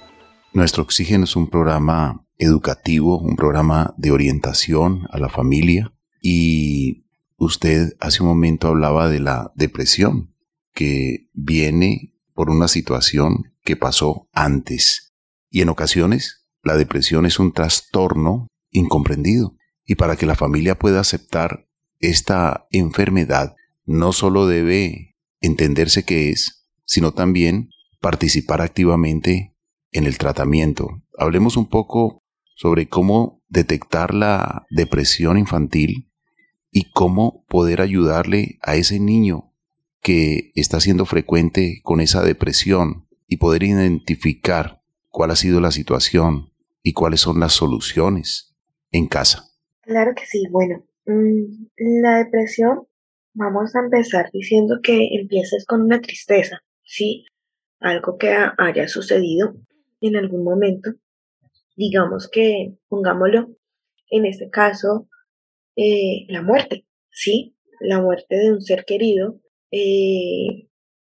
Nuestro 0.53 0.83
oxígeno 0.83 1.25
es 1.25 1.37
un 1.37 1.49
programa 1.49 2.27
educativo, 2.37 3.19
un 3.19 3.37
programa 3.37 3.95
de 3.97 4.11
orientación 4.11 5.07
a 5.11 5.19
la 5.19 5.29
familia. 5.29 5.93
Y 6.21 7.05
usted 7.37 7.97
hace 8.01 8.23
un 8.23 8.29
momento 8.29 8.69
hablaba 8.69 9.09
de 9.09 9.21
la 9.21 9.53
depresión 9.55 10.35
que 10.75 11.29
viene 11.33 12.13
por 12.35 12.51
una 12.51 12.69
situación 12.69 13.53
que 13.65 13.77
pasó 13.77 14.29
antes. 14.33 15.08
Y 15.51 15.63
en 15.63 15.69
ocasiones 15.69 16.47
la 16.63 16.77
depresión 16.77 17.27
es 17.27 17.39
un 17.39 17.53
trastorno 17.53 18.49
incomprendido. 18.71 19.57
Y 19.85 19.95
para 19.95 20.17
que 20.17 20.27
la 20.27 20.35
familia 20.35 20.79
pueda 20.79 21.01
aceptar 21.01 21.67
esta 21.99 22.67
enfermedad, 22.71 23.57
no 23.85 24.13
solo 24.13 24.47
debe 24.47 25.17
entenderse 25.41 26.05
qué 26.05 26.31
es, 26.31 26.67
sino 26.85 27.13
también 27.13 27.71
participar 28.01 28.61
activamente 28.61 29.55
en 29.93 30.05
el 30.05 30.19
tratamiento. 30.19 31.03
Hablemos 31.17 31.57
un 31.57 31.69
poco 31.69 32.23
sobre 32.55 32.89
cómo 32.89 33.43
detectar 33.49 34.15
la 34.15 34.67
depresión 34.71 35.39
infantil 35.39 36.11
y 36.71 36.91
cómo 36.91 37.45
poder 37.49 37.81
ayudarle 37.81 38.59
a 38.63 38.77
ese 38.77 39.01
niño 39.01 39.53
que 40.03 40.53
está 40.55 40.81
siendo 40.81 41.07
frecuente 41.07 41.81
con 41.83 42.01
esa 42.01 42.23
depresión 42.23 43.09
y 43.27 43.39
poder 43.39 43.63
identificar 43.63 44.78
cuál 45.11 45.31
ha 45.31 45.37
sido 45.37 45.61
la 45.61 45.71
situación 45.71 46.53
y 46.83 46.93
cuáles 46.93 47.21
son 47.21 47.41
las 47.41 47.53
soluciones 47.53 48.57
en 48.91 49.09
casa. 49.09 49.45
Claro 49.83 50.13
que 50.15 50.27
sí, 50.27 50.45
bueno, 50.51 50.85
mm, 51.07 52.01
la 52.01 52.19
depresión, 52.19 52.87
vamos 53.35 53.75
a 53.75 53.81
empezar 53.81 54.31
diciendo 54.33 54.81
que 54.83 55.09
empieces 55.21 55.65
con 55.67 55.83
una 55.83 56.01
tristeza, 56.01 56.61
¿sí? 56.85 57.25
Algo 57.81 58.19
que 58.19 58.35
haya 58.59 58.89
sucedido 58.89 59.55
en 60.01 60.17
algún 60.17 60.45
momento 60.45 60.95
digamos 61.79 62.29
que, 62.29 62.75
pongámoslo, 62.89 63.57
en 64.11 64.27
este 64.27 64.51
caso, 64.51 65.09
eh, 65.77 66.27
la 66.29 66.43
muerte, 66.43 66.87
¿sí? 67.11 67.57
La 67.81 68.03
muerte 68.03 68.37
de 68.37 68.53
un 68.53 68.61
ser 68.61 68.85
querido. 68.85 69.41
Eh, 69.71 70.67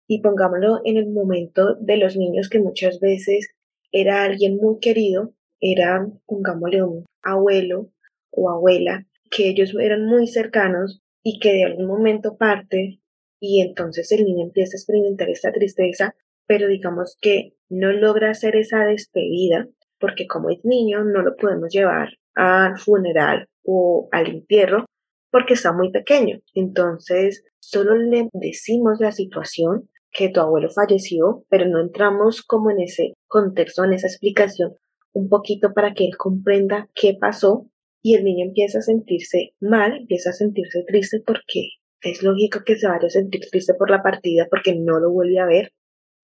y 0.08 0.22
pongámoslo 0.22 0.82
en 0.84 0.98
el 0.98 1.08
momento 1.08 1.76
de 1.76 1.98
los 1.98 2.18
niños 2.18 2.50
que 2.50 2.60
muchas 2.60 3.00
veces 3.00 3.48
era 3.92 4.24
alguien 4.24 4.58
muy 4.58 4.80
querido, 4.80 5.34
era, 5.60 6.08
pongámosle, 6.26 6.84
un 6.84 7.06
abuelo 7.22 7.92
o 8.32 8.50
abuela, 8.50 9.06
que 9.32 9.50
ellos 9.50 9.74
eran 9.80 10.06
muy 10.06 10.28
cercanos 10.28 11.02
y 11.24 11.40
que 11.40 11.54
de 11.54 11.66
algún 11.66 11.88
momento 11.88 12.38
parte 12.38 13.00
y 13.40 13.62
entonces 13.62 14.12
el 14.12 14.26
niño 14.26 14.46
empieza 14.46 14.76
a 14.76 14.80
experimentar 14.80 15.30
esta 15.30 15.52
tristeza, 15.52 16.16
pero 16.46 16.68
digamos 16.68 17.18
que 17.22 17.54
no 17.70 17.92
logra 17.92 18.32
hacer 18.32 18.56
esa 18.56 18.86
despedida 18.86 19.68
porque 20.00 20.28
como 20.28 20.50
es 20.50 20.64
niño 20.64 21.04
no 21.04 21.22
lo 21.22 21.36
podemos 21.36 21.72
llevar 21.72 22.10
al 22.36 22.78
funeral 22.78 23.48
o 23.64 24.08
al 24.12 24.28
entierro 24.28 24.86
porque 25.32 25.54
está 25.54 25.74
muy 25.74 25.92
pequeño. 25.92 26.40
Entonces, 26.54 27.44
solo 27.60 27.96
le 27.96 28.30
decimos 28.34 29.00
la 29.00 29.12
situación 29.12 29.90
que 30.12 30.30
tu 30.30 30.40
abuelo 30.40 30.70
falleció, 30.70 31.46
pero 31.50 31.66
no 31.68 31.82
entramos 31.82 32.42
como 32.42 32.72
en 32.72 32.82
ese 32.82 33.14
contexto, 33.28 33.84
en 33.84 33.94
esa 33.94 34.08
explicación 34.08 34.76
un 35.14 35.30
poquito 35.30 35.74
para 35.74 35.94
que 35.94 36.06
él 36.06 36.18
comprenda 36.18 36.90
qué 36.94 37.18
pasó 37.20 37.68
y 38.02 38.16
el 38.16 38.24
niño 38.24 38.46
empieza 38.46 38.80
a 38.80 38.84
sentirse 38.84 39.54
mal, 39.60 39.98
empieza 39.98 40.30
a 40.30 40.34
sentirse 40.34 40.84
triste 40.88 41.22
porque 41.26 41.70
es 42.02 42.24
lógico 42.24 42.60
que 42.66 42.78
se 42.78 42.88
vaya 42.88 43.08
a 43.08 43.10
sentir 43.10 43.42
triste 43.52 43.74
por 43.74 43.90
la 43.90 44.02
partida 44.02 44.48
porque 44.50 44.76
no 44.76 45.00
lo 45.00 45.12
vuelve 45.12 45.40
a 45.40 45.46
ver. 45.46 45.72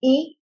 Y 0.00 0.38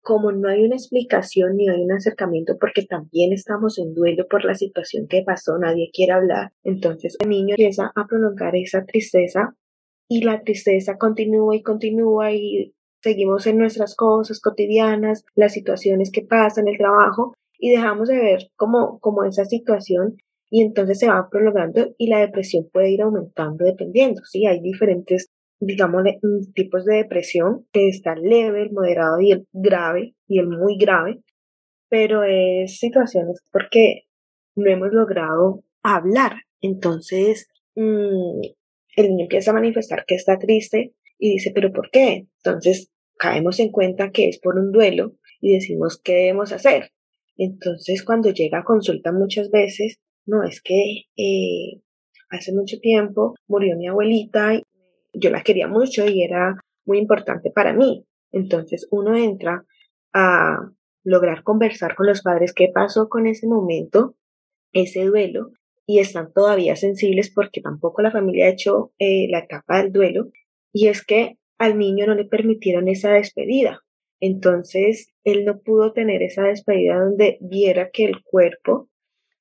como 0.00 0.32
no 0.32 0.48
hay 0.48 0.64
una 0.64 0.76
explicación 0.76 1.56
ni 1.56 1.68
hay 1.68 1.82
un 1.82 1.92
acercamiento 1.92 2.56
porque 2.58 2.86
también 2.86 3.32
estamos 3.32 3.78
en 3.78 3.94
duelo 3.94 4.26
por 4.28 4.44
la 4.44 4.54
situación 4.54 5.06
que 5.08 5.22
pasó, 5.22 5.58
nadie 5.58 5.90
quiere 5.92 6.12
hablar, 6.12 6.52
entonces 6.64 7.16
el 7.20 7.28
niño 7.28 7.56
empieza 7.58 7.92
a 7.94 8.06
prolongar 8.06 8.56
esa 8.56 8.84
tristeza 8.84 9.54
y 10.08 10.24
la 10.24 10.42
tristeza 10.42 10.96
continúa 10.96 11.56
y 11.56 11.62
continúa 11.62 12.32
y 12.32 12.74
seguimos 13.08 13.46
en 13.46 13.56
nuestras 13.56 13.96
cosas 13.96 14.38
cotidianas, 14.40 15.24
las 15.34 15.54
situaciones 15.54 16.10
que 16.12 16.22
pasan, 16.22 16.68
el 16.68 16.76
trabajo 16.76 17.34
y 17.58 17.70
dejamos 17.70 18.08
de 18.08 18.18
ver 18.18 18.50
como, 18.54 18.98
como 19.00 19.24
esa 19.24 19.46
situación 19.46 20.18
y 20.50 20.62
entonces 20.62 20.98
se 20.98 21.08
va 21.08 21.28
prolongando 21.30 21.94
y 21.96 22.08
la 22.08 22.20
depresión 22.20 22.68
puede 22.70 22.90
ir 22.90 23.00
aumentando 23.00 23.64
dependiendo, 23.64 24.22
¿sí? 24.24 24.46
Hay 24.46 24.60
diferentes, 24.60 25.28
digamos, 25.58 26.02
mm, 26.02 26.52
tipos 26.52 26.84
de 26.84 26.96
depresión, 26.96 27.66
que 27.72 27.88
está 27.88 28.14
leve, 28.14 28.62
el 28.62 28.72
moderado 28.72 29.20
y 29.20 29.32
el 29.32 29.46
grave, 29.52 30.14
y 30.26 30.38
el 30.38 30.48
muy 30.48 30.76
grave, 30.78 31.20
pero 31.88 32.24
es 32.24 32.78
situaciones 32.78 33.40
porque 33.50 34.02
no 34.54 34.70
hemos 34.70 34.92
logrado 34.92 35.62
hablar. 35.82 36.42
Entonces, 36.60 37.48
mm, 37.74 38.40
el 38.96 39.08
niño 39.08 39.24
empieza 39.24 39.52
a 39.52 39.54
manifestar 39.54 40.04
que 40.06 40.14
está 40.14 40.38
triste 40.38 40.92
y 41.18 41.32
dice, 41.32 41.52
pero 41.54 41.72
¿por 41.72 41.90
qué? 41.90 42.26
Entonces, 42.42 42.90
caemos 43.18 43.60
en 43.60 43.70
cuenta 43.70 44.10
que 44.10 44.28
es 44.28 44.38
por 44.38 44.56
un 44.56 44.72
duelo 44.72 45.12
y 45.40 45.52
decimos, 45.54 46.00
¿qué 46.02 46.14
debemos 46.14 46.52
hacer? 46.52 46.90
Entonces, 47.36 48.02
cuando 48.02 48.30
llega 48.30 48.60
a 48.60 48.64
consulta 48.64 49.12
muchas 49.12 49.50
veces, 49.50 50.00
no, 50.26 50.42
es 50.42 50.60
que 50.60 51.04
eh, 51.16 51.80
hace 52.30 52.52
mucho 52.52 52.78
tiempo 52.80 53.34
murió 53.46 53.76
mi 53.76 53.88
abuelita, 53.88 54.54
y 54.54 54.62
yo 55.12 55.30
la 55.30 55.42
quería 55.42 55.68
mucho 55.68 56.06
y 56.06 56.22
era 56.22 56.56
muy 56.84 56.98
importante 56.98 57.50
para 57.50 57.72
mí. 57.72 58.04
Entonces 58.32 58.86
uno 58.90 59.16
entra 59.16 59.64
a 60.12 60.70
lograr 61.04 61.42
conversar 61.42 61.94
con 61.94 62.06
los 62.06 62.22
padres 62.22 62.52
qué 62.52 62.68
pasó 62.72 63.08
con 63.08 63.26
ese 63.26 63.46
momento, 63.46 64.16
ese 64.72 65.04
duelo, 65.04 65.52
y 65.86 66.00
están 66.00 66.32
todavía 66.32 66.76
sensibles 66.76 67.32
porque 67.34 67.62
tampoco 67.62 68.02
la 68.02 68.10
familia 68.10 68.46
ha 68.46 68.50
hecho 68.50 68.92
eh, 68.98 69.26
la 69.30 69.40
etapa 69.40 69.82
del 69.82 69.92
duelo, 69.92 70.30
y 70.72 70.88
es 70.88 71.04
que 71.04 71.38
al 71.58 71.78
niño 71.78 72.06
no 72.06 72.14
le 72.14 72.24
permitieron 72.24 72.88
esa 72.88 73.10
despedida. 73.12 73.82
Entonces, 74.20 75.12
él 75.24 75.44
no 75.44 75.60
pudo 75.60 75.92
tener 75.92 76.22
esa 76.22 76.42
despedida 76.42 76.98
donde 76.98 77.38
viera 77.40 77.90
que 77.92 78.04
el 78.04 78.22
cuerpo 78.22 78.88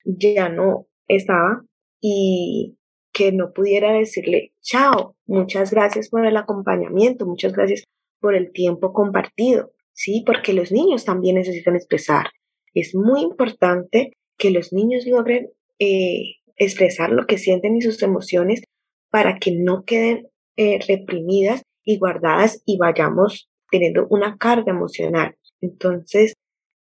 ya 0.04 0.50
no 0.50 0.88
estaba 1.08 1.64
y 2.00 2.78
que 3.12 3.32
no 3.32 3.52
pudiera 3.54 3.94
decirle, 3.94 4.54
chao, 4.62 5.16
muchas 5.26 5.72
gracias 5.72 6.10
por 6.10 6.26
el 6.26 6.38
acompañamiento, 6.38 7.26
muchas 7.26 7.54
gracias 7.54 7.84
por 8.20 8.36
el 8.36 8.52
tiempo 8.52 8.94
compartido, 8.94 9.72
¿sí? 9.94 10.24
Porque 10.26 10.54
los 10.54 10.72
niños 10.72 11.06
también 11.06 11.36
necesitan 11.36 11.76
expresar. 11.76 12.28
Es 12.74 12.94
muy 12.94 13.22
importante 13.22 14.12
que 14.38 14.52
los 14.52 14.72
niños 14.72 15.08
logren 15.08 15.50
eh, 15.80 16.36
expresar 16.58 17.12
lo 17.12 17.26
que 17.26 17.40
sienten 17.40 17.76
y 17.76 17.82
sus 17.82 18.04
emociones 18.04 18.62
para 19.10 19.40
que 19.40 19.52
no 19.52 19.84
queden 19.84 20.28
eh, 20.58 20.80
reprimidas 20.88 21.64
y 21.88 21.98
guardadas 21.98 22.62
y 22.66 22.78
vayamos 22.78 23.50
teniendo 23.72 24.08
una 24.10 24.38
carga 24.38 24.72
emocional. 24.72 25.36
Entonces, 25.62 26.34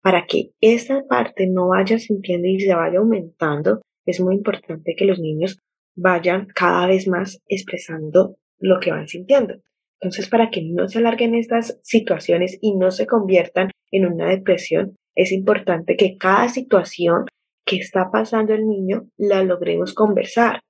para 0.01 0.27
que 0.27 0.53
esa 0.61 1.03
parte 1.09 1.49
no 1.49 1.69
vaya 1.69 1.99
sintiendo 1.99 2.47
y 2.49 2.61
se 2.61 2.75
vaya 2.75 3.01
aumentando, 3.01 3.83
es 4.07 4.21
muy 4.21 4.37
importante 4.37 4.95
que 4.97 5.05
los 5.05 5.19
niños 5.19 5.59
vayan 5.97 6.47
cada 6.55 6.87
vez 6.87 7.09
más 7.09 7.41
expresando 7.49 8.37
lo 8.61 8.79
que 8.79 8.93
van 8.93 9.09
sintiendo. 9.09 9.55
Entonces, 10.01 10.29
para 10.29 10.51
que 10.51 10.63
no 10.63 10.89
se 10.89 10.99
alarguen 10.99 11.35
estas 11.35 11.81
situaciones 11.83 12.59
y 12.61 12.77
no 12.77 12.93
se 12.93 13.07
conviertan 13.07 13.71
en 13.91 14.07
una 14.07 14.29
depresión, 14.29 14.97
es 15.17 15.33
importante 15.33 15.97
que 15.97 16.17
cada 16.17 16.49
situación 16.49 17.27
que 17.67 17.77
está 17.77 18.11
pasando 18.13 18.55
el 18.55 18.69
niño 18.69 19.09
la 19.17 19.43
logremos 19.43 19.95
conversar. 19.95 20.61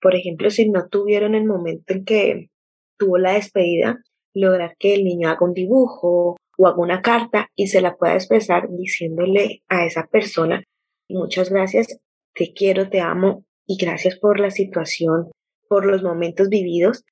Por 0.00 0.14
ejemplo, 0.14 0.50
si 0.50 0.68
no 0.68 0.86
tuvieron 0.88 1.34
el 1.34 1.46
momento 1.46 1.94
en 1.94 2.04
que 2.04 2.50
tuvo 2.98 3.18
la 3.18 3.32
despedida, 3.32 4.02
lograr 4.34 4.76
que 4.78 4.94
el 4.94 5.04
niño 5.04 5.28
haga 5.28 5.46
un 5.46 5.54
dibujo 5.54 6.36
o 6.56 6.66
haga 6.66 6.78
una 6.78 7.02
carta 7.02 7.48
y 7.54 7.68
se 7.68 7.80
la 7.80 7.96
pueda 7.96 8.14
expresar 8.14 8.68
diciéndole 8.70 9.62
a 9.68 9.84
esa 9.84 10.06
persona, 10.06 10.62
muchas 11.08 11.50
gracias, 11.50 11.98
te 12.34 12.52
quiero, 12.52 12.88
te 12.88 13.00
amo 13.00 13.44
y 13.66 13.76
gracias 13.76 14.18
por 14.18 14.40
la 14.40 14.50
situación, 14.50 15.30
por 15.68 15.86
los 15.86 16.02
momentos 16.02 16.48
vividos 16.48 17.04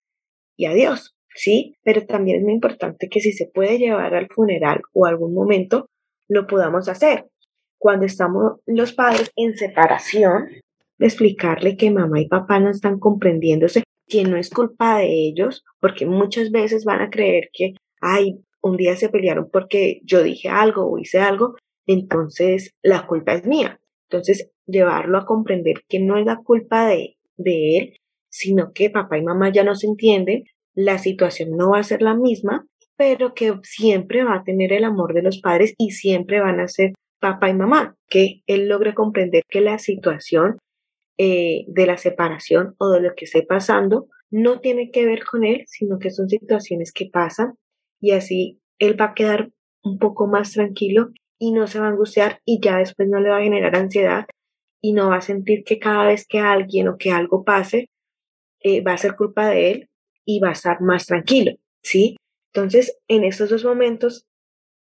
y 0.57 0.67
adiós, 0.67 1.15
¿sí? 1.35 1.77
Pero 1.83 2.07
también 2.07 2.39
es 2.39 2.45
muy 2.45 2.53
importante 2.53 3.09
que 3.09 3.21
si 3.21 3.33
se 3.33 3.47
puede 3.47 3.79
llevar 3.79 4.15
al 4.15 4.29
funeral 4.29 4.83
o 4.93 5.07
algún 5.07 5.35
momento, 5.35 5.87
lo 6.29 6.47
podamos 6.47 6.89
hacer. 6.89 7.27
Cuando 7.79 8.07
estamos 8.07 8.61
los 8.67 8.93
padres 8.93 9.31
en 9.37 9.57
separación, 9.57 10.49
explicarle 10.99 11.77
que 11.77 11.91
mamá 11.91 12.21
y 12.21 12.29
papá 12.29 12.61
no 12.61 12.71
están 12.71 12.99
comprendiéndose, 12.99 13.82
que 14.07 14.25
no 14.25 14.37
es 14.37 14.51
culpa 14.51 14.99
de 14.99 15.13
ellos, 15.13 15.65
porque 15.81 16.07
muchas 16.07 16.51
veces 16.51 16.85
van 16.85 17.01
a 17.01 17.11
creer 17.11 17.51
que, 17.53 17.75
ay, 18.01 18.39
un 18.61 18.77
día 18.77 18.97
se 18.97 19.09
pelearon 19.09 19.49
porque 19.51 20.01
yo 20.05 20.23
dije 20.23 20.49
algo 20.49 20.91
o 20.91 20.99
hice 20.99 21.19
algo, 21.19 21.57
entonces 21.87 22.75
la 22.83 23.07
culpa 23.07 23.35
es 23.35 23.47
mía. 23.47 23.81
Entonces, 24.09 24.51
llevarlo 24.67 25.19
a 25.19 25.27
comprender 25.27 25.83
que 25.89 25.99
no 25.99 26.19
es 26.19 26.27
la 26.27 26.37
culpa 26.37 26.87
de, 26.87 27.17
de 27.37 27.79
él, 27.79 27.97
sino 28.29 28.73
que 28.73 28.91
papá 28.91 29.19
y 29.19 29.23
mamá 29.23 29.51
ya 29.51 29.65
no 29.65 29.75
se 29.75 29.87
entienden, 29.87 30.45
la 30.75 30.99
situación 30.99 31.57
no 31.57 31.71
va 31.71 31.79
a 31.79 31.85
ser 31.85 32.03
la 32.03 32.15
misma, 32.15 32.67
pero 32.97 33.35
que 33.35 33.55
siempre 33.63 34.25
va 34.25 34.37
a 34.37 34.45
tener 34.45 34.73
el 34.73 34.85
amor 34.85 35.15
de 35.15 35.23
los 35.23 35.41
padres 35.41 35.75
y 35.77 35.91
siempre 35.91 36.41
van 36.41 36.61
a 36.61 36.69
ser 36.69 36.93
papá 37.21 37.51
y 37.51 37.55
mamá, 37.55 37.97
que 38.09 38.43
él 38.47 38.69
logre 38.69 38.95
comprender 38.95 39.43
que 39.49 39.61
la 39.61 39.79
situación 39.79 40.59
eh, 41.19 41.65
de 41.69 41.87
la 41.87 41.97
separación 41.97 42.75
o 42.79 42.91
de 42.91 43.01
lo 43.01 43.15
que 43.15 43.27
esté 43.27 43.43
pasando 43.43 44.09
no 44.31 44.61
tiene 44.61 44.91
que 44.91 45.05
ver 45.05 45.25
con 45.25 45.45
él, 45.45 45.65
sino 45.67 45.99
que 45.99 46.11
son 46.11 46.29
situaciones 46.29 46.93
que 46.93 47.11
pasan 47.13 47.55
y 48.01 48.13
así 48.13 48.61
él 48.79 49.01
va 49.01 49.07
a 49.07 49.15
quedar 49.15 49.51
un 49.83 49.99
poco 49.99 50.27
más 50.27 50.53
tranquilo 50.53 51.11
y 51.39 51.53
no 51.53 51.67
se 51.67 51.81
va 51.81 51.87
a 51.87 51.91
angustiar 51.91 52.41
y 52.45 52.61
ya 52.61 52.79
después 52.79 53.09
no 53.09 53.21
le 53.21 53.31
va 53.31 53.39
a 53.39 53.43
generar 53.43 53.77
ansiedad 53.77 54.27
y 54.81 54.93
no 54.93 55.11
va 55.11 55.17
a 55.17 55.21
sentir 55.21 55.65
que 55.65 55.79
cada 55.79 56.07
vez 56.07 56.27
que 56.27 56.39
alguien 56.39 56.89
o 56.89 56.97
que 56.97 57.11
algo 57.11 57.45
pase 57.45 57.89
eh, 58.61 58.83
va 58.83 58.95
a 58.95 58.99
ser 58.99 59.17
culpa 59.17 59.49
de 59.49 59.71
él 59.71 59.89
y 60.25 60.41
va 60.41 60.51
a 60.51 60.53
estar 60.53 60.81
más 60.81 61.07
tranquilo, 61.07 61.53
¿sí? 61.83 62.17
Entonces, 62.55 62.99
en 63.09 63.25
estos 63.25 63.51
dos 63.51 63.65
momentos 63.65 64.27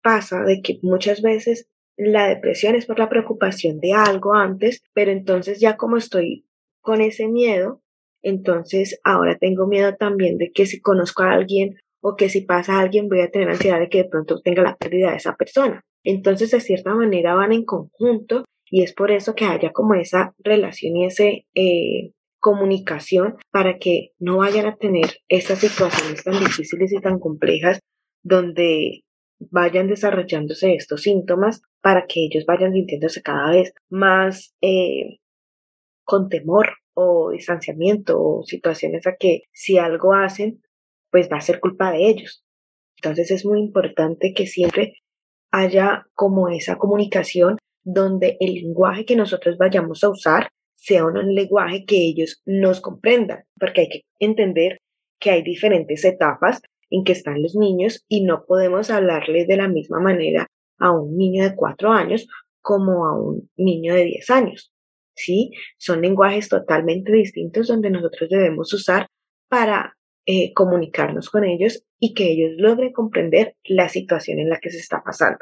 pasa 0.02 0.44
de 0.44 0.62
que 0.62 0.80
muchas 0.82 1.22
veces 1.22 1.68
la 2.00 2.28
depresión 2.28 2.76
es 2.76 2.86
por 2.86 2.98
la 2.98 3.10
preocupación 3.10 3.80
de 3.80 3.92
algo 3.92 4.34
antes, 4.34 4.82
pero 4.94 5.12
entonces 5.12 5.60
ya 5.60 5.76
como 5.76 5.98
estoy 5.98 6.46
con 6.82 7.02
ese 7.02 7.28
miedo, 7.28 7.82
entonces 8.22 9.00
ahora 9.04 9.38
tengo 9.38 9.68
miedo 9.68 9.96
también 9.96 10.38
de 10.38 10.52
que 10.52 10.66
si 10.66 10.80
conozco 10.80 11.24
a 11.24 11.34
alguien 11.34 11.78
o 12.02 12.16
que 12.16 12.30
si 12.30 12.42
pasa 12.42 12.78
a 12.78 12.80
alguien 12.80 13.10
voy 13.10 13.20
a 13.20 13.30
tener 13.30 13.50
ansiedad 13.50 13.80
de 13.80 13.90
que 13.90 14.04
de 14.04 14.10
pronto 14.10 14.40
tenga 14.42 14.64
la 14.64 14.78
pérdida 14.78 15.12
de 15.12 15.18
esa 15.18 15.36
persona. 15.36 15.82
Entonces, 16.06 16.52
de 16.52 16.62
cierta 16.62 16.96
manera, 16.96 17.36
van 17.36 17.52
en 17.52 17.66
conjunto 17.66 18.46
y 18.72 18.84
es 18.84 18.94
por 18.94 19.12
eso 19.12 19.36
que 19.36 19.44
haya 19.44 19.72
como 19.74 19.96
esa 19.96 20.34
relación 20.40 20.96
y 20.96 21.06
esa 21.06 21.26
eh, 21.26 22.14
comunicación 22.40 23.36
para 23.52 23.78
que 23.78 24.12
no 24.20 24.38
vayan 24.38 24.68
a 24.68 24.78
tener 24.78 25.18
estas 25.28 25.60
situaciones 25.60 26.24
tan 26.24 26.40
difíciles 26.40 26.94
y 26.94 27.02
tan 27.02 27.20
complejas 27.20 27.80
donde 28.24 29.04
vayan 29.40 29.88
desarrollándose 29.88 30.76
estos 30.76 31.04
síntomas 31.04 31.62
para 31.82 32.06
que 32.08 32.26
ellos 32.26 32.46
vayan 32.46 32.74
sintiéndose 32.74 33.22
cada 33.22 33.52
vez 33.52 33.74
más 33.90 34.54
eh, 34.62 35.20
con 36.04 36.30
temor 36.30 36.74
o 36.94 37.32
distanciamiento 37.32 38.22
o 38.22 38.44
situaciones 38.44 39.08
a 39.08 39.16
que 39.16 39.44
si 39.54 39.78
algo 39.78 40.14
hacen, 40.14 40.62
pues 41.12 41.30
va 41.32 41.38
a 41.38 41.42
ser 41.42 41.60
culpa 41.60 41.92
de 41.92 42.10
ellos. 42.10 42.44
Entonces 42.98 43.32
es 43.32 43.46
muy 43.46 43.60
importante 43.60 44.34
que 44.34 44.46
siempre 44.46 44.96
haya 45.52 46.06
como 46.14 46.50
esa 46.50 46.78
comunicación 46.78 47.58
donde 47.84 48.38
el 48.40 48.56
lenguaje 48.56 49.06
que 49.06 49.16
nosotros 49.16 49.58
vayamos 49.58 50.04
a 50.04 50.10
usar 50.10 50.50
sea 50.76 51.06
un 51.06 51.34
lenguaje 51.34 51.86
que 51.86 51.98
ellos 51.98 52.42
nos 52.46 52.82
comprendan, 52.82 53.44
porque 53.60 53.82
hay 53.82 53.90
que 53.90 54.02
entender 54.20 54.80
que 55.20 55.32
hay 55.32 55.44
diferentes 55.44 56.06
etapas 56.06 56.62
en 56.90 57.04
que 57.04 57.14
están 57.14 57.42
los 57.42 57.56
niños 57.56 58.06
y 58.08 58.24
no 58.24 58.46
podemos 58.46 58.90
hablarles 58.90 59.48
de 59.48 59.58
la 59.58 59.68
misma 59.68 60.00
manera 60.00 60.48
a 60.80 60.92
un 60.92 61.18
niño 61.18 61.44
de 61.44 61.56
cuatro 61.56 61.92
años 61.92 62.28
como 62.62 63.06
a 63.06 63.20
un 63.20 63.50
niño 63.58 63.94
de 63.94 64.06
diez 64.06 64.30
años. 64.30 64.72
¿Sí? 65.16 65.52
Son 65.78 66.02
lenguajes 66.02 66.48
totalmente 66.48 67.12
distintos 67.12 67.68
donde 67.68 67.90
nosotros 67.90 68.30
debemos 68.30 68.74
usar 68.74 69.08
para 69.50 69.98
eh, 70.26 70.54
comunicarnos 70.54 71.30
con 71.30 71.44
ellos 71.44 71.84
y 72.00 72.14
que 72.14 72.32
ellos 72.32 72.52
logren 72.58 72.94
comprender 72.94 73.56
la 73.66 73.90
situación 73.90 74.40
en 74.40 74.50
la 74.50 74.60
que 74.60 74.70
se 74.70 74.78
está 74.78 75.02
pasando. 75.04 75.40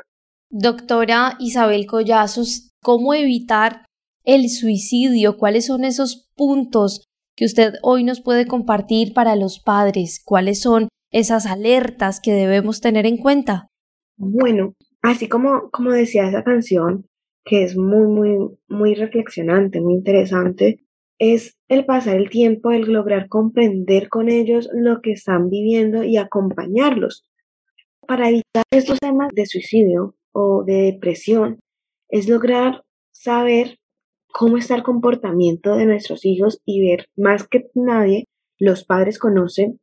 Doctora 0.50 1.36
Isabel 1.40 1.86
Collazos, 1.86 2.72
¿cómo 2.82 3.14
evitar 3.14 3.86
el 4.24 4.50
suicidio? 4.50 5.38
¿Cuáles 5.38 5.66
son 5.68 5.84
esos 5.84 6.30
puntos 6.36 7.04
que 7.36 7.46
usted 7.46 7.74
hoy 7.84 8.04
nos 8.04 8.22
puede 8.22 8.48
compartir 8.48 9.14
para 9.14 9.36
los 9.36 9.60
padres? 9.60 10.22
¿Cuáles 10.24 10.62
son 10.62 10.88
esas 11.12 11.46
alertas 11.46 12.20
que 12.22 12.32
debemos 12.32 12.82
tener 12.82 13.06
en 13.06 13.18
cuenta? 13.18 13.70
Bueno, 14.18 14.74
así 15.02 15.28
como, 15.28 15.70
como 15.72 15.92
decía 15.92 16.28
esa 16.28 16.44
canción, 16.44 17.08
que 17.46 17.64
es 17.64 17.78
muy, 17.78 18.08
muy, 18.08 18.58
muy 18.68 18.96
reflexionante, 18.96 19.80
muy 19.80 19.94
interesante, 19.94 20.84
es 21.20 21.58
el 21.68 21.86
pasar 21.86 22.18
el 22.18 22.30
tiempo, 22.30 22.72
el 22.72 22.92
lograr 22.92 23.28
comprender 23.28 24.10
con 24.10 24.30
ellos 24.30 24.70
lo 24.74 25.02
que 25.02 25.14
están 25.14 25.50
viviendo 25.50 26.04
y 26.04 26.18
acompañarlos. 26.18 27.26
Para 28.08 28.30
evitar 28.30 28.64
estos 28.72 29.00
temas 29.00 29.30
de 29.34 29.46
suicidio 29.46 30.16
o 30.32 30.64
de 30.64 30.92
depresión, 30.92 31.60
es 32.10 32.30
lograr 32.30 32.84
saber 33.12 33.80
cómo 34.32 34.58
está 34.58 34.76
el 34.76 34.84
comportamiento 34.84 35.76
de 35.76 35.86
nuestros 35.86 36.26
hijos 36.26 36.62
y 36.66 36.82
ver 36.82 37.08
más 37.16 37.48
que 37.48 37.70
nadie, 37.74 38.26
los 38.60 38.84
padres 38.86 39.20
conocen 39.20 39.80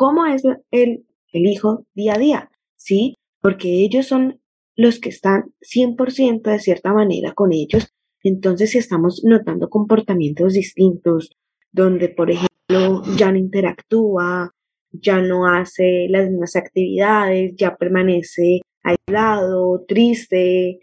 cómo 0.00 0.24
es 0.24 0.42
el, 0.70 1.04
el 1.30 1.46
hijo 1.46 1.84
día 1.92 2.14
a 2.14 2.18
día, 2.18 2.50
¿sí? 2.74 3.16
Porque 3.42 3.84
ellos 3.84 4.06
son 4.06 4.40
los 4.74 4.98
que 4.98 5.10
están 5.10 5.52
100% 5.60 6.40
de 6.40 6.58
cierta 6.58 6.94
manera 6.94 7.34
con 7.34 7.52
ellos. 7.52 7.92
Entonces, 8.22 8.70
si 8.70 8.78
estamos 8.78 9.20
notando 9.24 9.68
comportamientos 9.68 10.54
distintos, 10.54 11.36
donde, 11.70 12.08
por 12.08 12.30
ejemplo, 12.30 13.02
ya 13.18 13.30
no 13.30 13.36
interactúa, 13.36 14.54
ya 14.90 15.20
no 15.20 15.46
hace 15.46 16.06
las 16.08 16.30
mismas 16.30 16.56
actividades, 16.56 17.52
ya 17.58 17.76
permanece 17.76 18.62
aislado, 18.82 19.84
triste, 19.86 20.78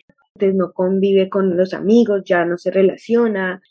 no 0.53 0.73
convive 0.73 1.27
con 1.27 1.57
los 1.57 1.73
amigos, 1.73 2.21
ya 2.23 2.45
no 2.45 2.59
se 2.59 2.69
relaciona, 2.69 3.63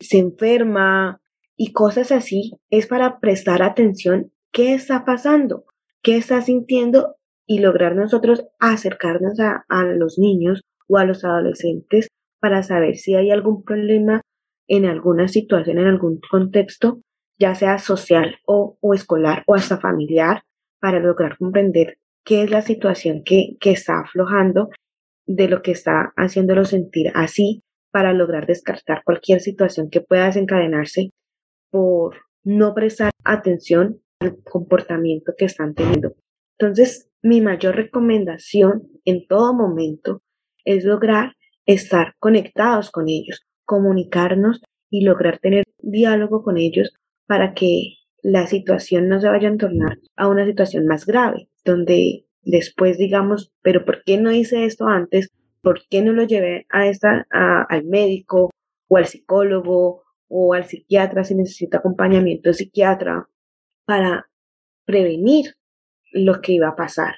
se 0.00 0.18
enferma 0.18 1.20
y 1.56 1.72
cosas 1.72 2.10
así, 2.10 2.54
es 2.70 2.88
para 2.88 3.20
prestar 3.20 3.62
atención 3.62 4.32
qué 4.52 4.74
está 4.74 5.04
pasando, 5.04 5.64
qué 6.02 6.16
está 6.16 6.42
sintiendo 6.42 7.16
y 7.46 7.60
lograr 7.60 7.96
nosotros 7.96 8.44
acercarnos 8.58 9.40
a, 9.40 9.64
a 9.68 9.84
los 9.84 10.18
niños 10.18 10.62
o 10.88 10.98
a 10.98 11.04
los 11.04 11.24
adolescentes 11.24 12.08
para 12.40 12.62
saber 12.62 12.96
si 12.96 13.14
hay 13.14 13.30
algún 13.30 13.64
problema 13.64 14.20
en 14.68 14.84
alguna 14.84 15.28
situación, 15.28 15.78
en 15.78 15.86
algún 15.86 16.20
contexto, 16.30 17.00
ya 17.38 17.54
sea 17.54 17.78
social 17.78 18.36
o, 18.46 18.76
o 18.80 18.94
escolar 18.94 19.44
o 19.46 19.54
hasta 19.54 19.78
familiar, 19.78 20.42
para 20.80 21.00
lograr 21.00 21.36
comprender 21.38 21.98
qué 22.24 22.42
es 22.42 22.50
la 22.50 22.62
situación 22.62 23.22
que, 23.24 23.56
que 23.60 23.72
está 23.72 24.00
aflojando 24.00 24.70
de 25.26 25.48
lo 25.48 25.62
que 25.62 25.72
está 25.72 26.12
haciéndolo 26.16 26.64
sentir 26.64 27.10
así 27.14 27.62
para 27.90 28.12
lograr 28.12 28.46
descartar 28.46 29.02
cualquier 29.04 29.40
situación 29.40 29.90
que 29.90 30.00
pueda 30.00 30.26
desencadenarse 30.26 31.10
por 31.70 32.16
no 32.44 32.74
prestar 32.74 33.10
atención 33.24 34.00
al 34.20 34.42
comportamiento 34.42 35.32
que 35.36 35.44
están 35.44 35.74
teniendo. 35.74 36.14
Entonces, 36.58 37.08
mi 37.22 37.40
mayor 37.40 37.76
recomendación 37.76 38.88
en 39.04 39.26
todo 39.26 39.54
momento 39.54 40.22
es 40.64 40.84
lograr 40.84 41.34
estar 41.66 42.14
conectados 42.18 42.90
con 42.90 43.08
ellos, 43.08 43.46
comunicarnos 43.64 44.60
y 44.90 45.04
lograr 45.04 45.38
tener 45.38 45.64
diálogo 45.78 46.42
con 46.42 46.58
ellos 46.58 46.92
para 47.26 47.54
que 47.54 47.94
la 48.22 48.46
situación 48.46 49.08
no 49.08 49.20
se 49.20 49.28
vaya 49.28 49.48
a 49.48 49.56
tornar 49.56 49.98
a 50.16 50.28
una 50.28 50.46
situación 50.46 50.86
más 50.86 51.06
grave, 51.06 51.48
donde 51.64 52.24
después 52.42 52.98
digamos, 52.98 53.52
pero 53.62 53.84
¿por 53.84 54.02
qué 54.04 54.18
no 54.18 54.32
hice 54.32 54.64
esto 54.64 54.86
antes? 54.86 55.30
¿Por 55.62 55.82
qué 55.88 56.02
no 56.02 56.12
lo 56.12 56.24
llevé 56.24 56.66
a 56.70 56.86
esta, 56.88 57.26
al 57.30 57.84
médico 57.84 58.50
o 58.88 58.96
al 58.96 59.06
psicólogo 59.06 60.02
o 60.28 60.54
al 60.54 60.64
psiquiatra 60.64 61.24
si 61.24 61.34
necesita 61.34 61.78
acompañamiento 61.78 62.52
psiquiatra 62.52 63.28
para 63.88 64.28
prevenir 64.84 65.54
lo 66.12 66.42
que 66.42 66.52
iba 66.52 66.68
a 66.68 66.76
pasar? 66.76 67.14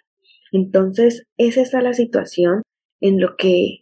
Entonces, 0.53 1.27
esa 1.37 1.63
está 1.63 1.83
la 1.83 1.95
situación 1.95 2.63
en 3.01 3.21
lo 3.21 3.35
que 3.37 3.81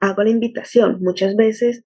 hago 0.00 0.24
la 0.24 0.30
invitación. 0.30 0.98
Muchas 1.00 1.36
veces 1.36 1.84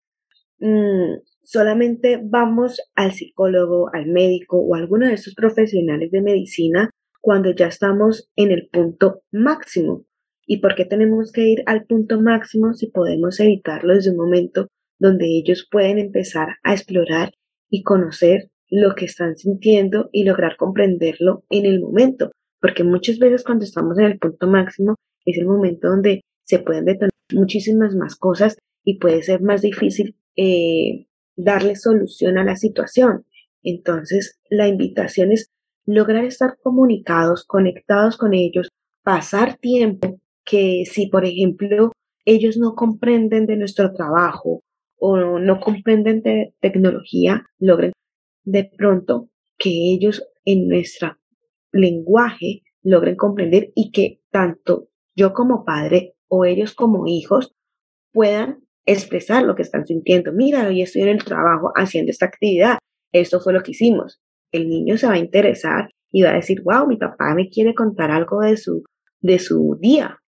mmm, 0.59 1.17
solamente 1.43 2.19
vamos 2.23 2.81
al 2.95 3.13
psicólogo, 3.13 3.91
al 3.93 4.07
médico 4.07 4.59
o 4.59 4.75
a 4.75 4.79
alguno 4.79 5.07
de 5.07 5.15
esos 5.15 5.35
profesionales 5.35 6.11
de 6.11 6.23
medicina 6.23 6.91
cuando 7.21 7.51
ya 7.53 7.67
estamos 7.67 8.31
en 8.35 8.51
el 8.51 8.71
punto 8.73 9.21
máximo. 9.31 10.07
¿Y 10.47 10.63
por 10.63 10.75
qué 10.75 10.87
tenemos 10.87 11.31
que 11.31 11.43
ir 11.43 11.63
al 11.67 11.85
punto 11.85 12.23
máximo 12.23 12.73
si 12.73 12.87
podemos 12.87 13.39
evitarlo 13.39 13.95
desde 13.95 14.13
un 14.13 14.17
momento 14.17 14.69
donde 14.99 15.27
ellos 15.27 15.69
pueden 15.71 15.99
empezar 15.99 16.57
a 16.63 16.73
explorar 16.73 17.33
y 17.69 17.83
conocer 17.83 18.51
lo 18.71 18.95
que 18.95 19.07
están 19.07 19.37
sintiendo 19.37 20.11
y 20.13 20.25
lograr 20.25 20.57
comprenderlo 20.57 21.45
en 21.51 21.67
el 21.67 21.81
momento? 21.81 22.31
Porque 22.61 22.85
muchas 22.85 23.19
veces 23.19 23.45
cuando 23.45 23.65
estamos 23.65 23.99
en 23.99 24.07
el 24.07 24.19
punto 24.19 24.47
máximo 24.47 24.97
es 25.25 25.39
el 25.39 25.47
momento 25.47 25.89
donde 25.89 26.23
se 26.45 26.59
pueden 26.59 26.85
detonar 26.87 27.11
muchísimas 27.33 27.95
más 27.95 28.17
cosas 28.17 28.57
y 28.85 28.99
puede 28.99 29.23
ser 29.23 29.43
más 29.43 29.63
difícil 29.63 30.17
eh, 30.37 31.07
darle 31.37 31.77
solución 31.77 32.39
a 32.39 32.45
la 32.45 32.57
situación. 32.57 33.25
Entonces, 33.63 34.39
la 34.49 34.67
invitación 34.67 35.33
es 35.33 35.51
lograr 35.85 36.25
estar 36.25 36.57
comunicados, 36.63 37.45
conectados 37.45 38.17
con 38.17 38.35
ellos, 38.35 38.69
pasar 39.03 39.57
tiempo 39.59 40.19
que 40.45 40.85
si, 40.87 41.09
por 41.09 41.25
ejemplo, 41.25 41.93
ellos 42.25 42.57
no 42.57 42.75
comprenden 42.75 43.47
de 43.47 43.57
nuestro 43.57 43.93
trabajo 43.93 44.63
o 44.99 45.39
no 45.39 45.61
comprenden 45.61 46.23
de 46.23 46.55
tecnología, 46.61 47.45
logren 47.59 47.93
de 48.51 48.71
pronto 48.77 49.31
que 49.59 49.71
ellos 49.71 50.23
en 50.45 50.69
nuestro 50.69 51.17
lenguaje 51.73 52.63
logren 52.83 53.17
comprender 53.17 53.71
y 53.75 53.91
que 53.91 54.21
tanto 54.31 54.89
yo 55.15 55.33
como 55.33 55.65
padre 55.65 56.15
o 56.29 56.45
ellos 56.45 56.75
como 56.75 57.07
hijos 57.07 57.55
puedan 58.13 58.65
expresar 58.87 59.45
lo 59.45 59.55
que 59.55 59.63
están 59.63 59.87
sintiendo. 59.87 60.33
Mira, 60.33 60.67
hoy 60.67 60.83
estoy 60.83 61.03
en 61.03 61.09
el 61.09 61.25
trabajo 61.25 61.73
haciendo 61.75 62.11
esta 62.11 62.27
actividad. 62.27 62.79
Esto 63.13 63.41
fue 63.41 63.53
lo 63.53 63.63
que 63.63 63.73
hicimos 63.73 64.21
el 64.53 64.69
niño 64.69 64.97
se 64.97 65.07
va 65.07 65.15
a 65.15 65.19
interesar 65.19 65.91
y 66.11 66.23
va 66.23 66.31
a 66.31 66.35
decir, 66.35 66.63
wow, 66.63 66.87
mi 66.87 66.97
papá 66.97 67.35
me 67.35 67.49
quiere 67.49 67.75
contar 67.75 68.11
algo 68.11 68.41
de 68.41 68.57
su, 68.57 68.85
de 69.21 69.39
su 69.39 69.77
día. 69.81 70.19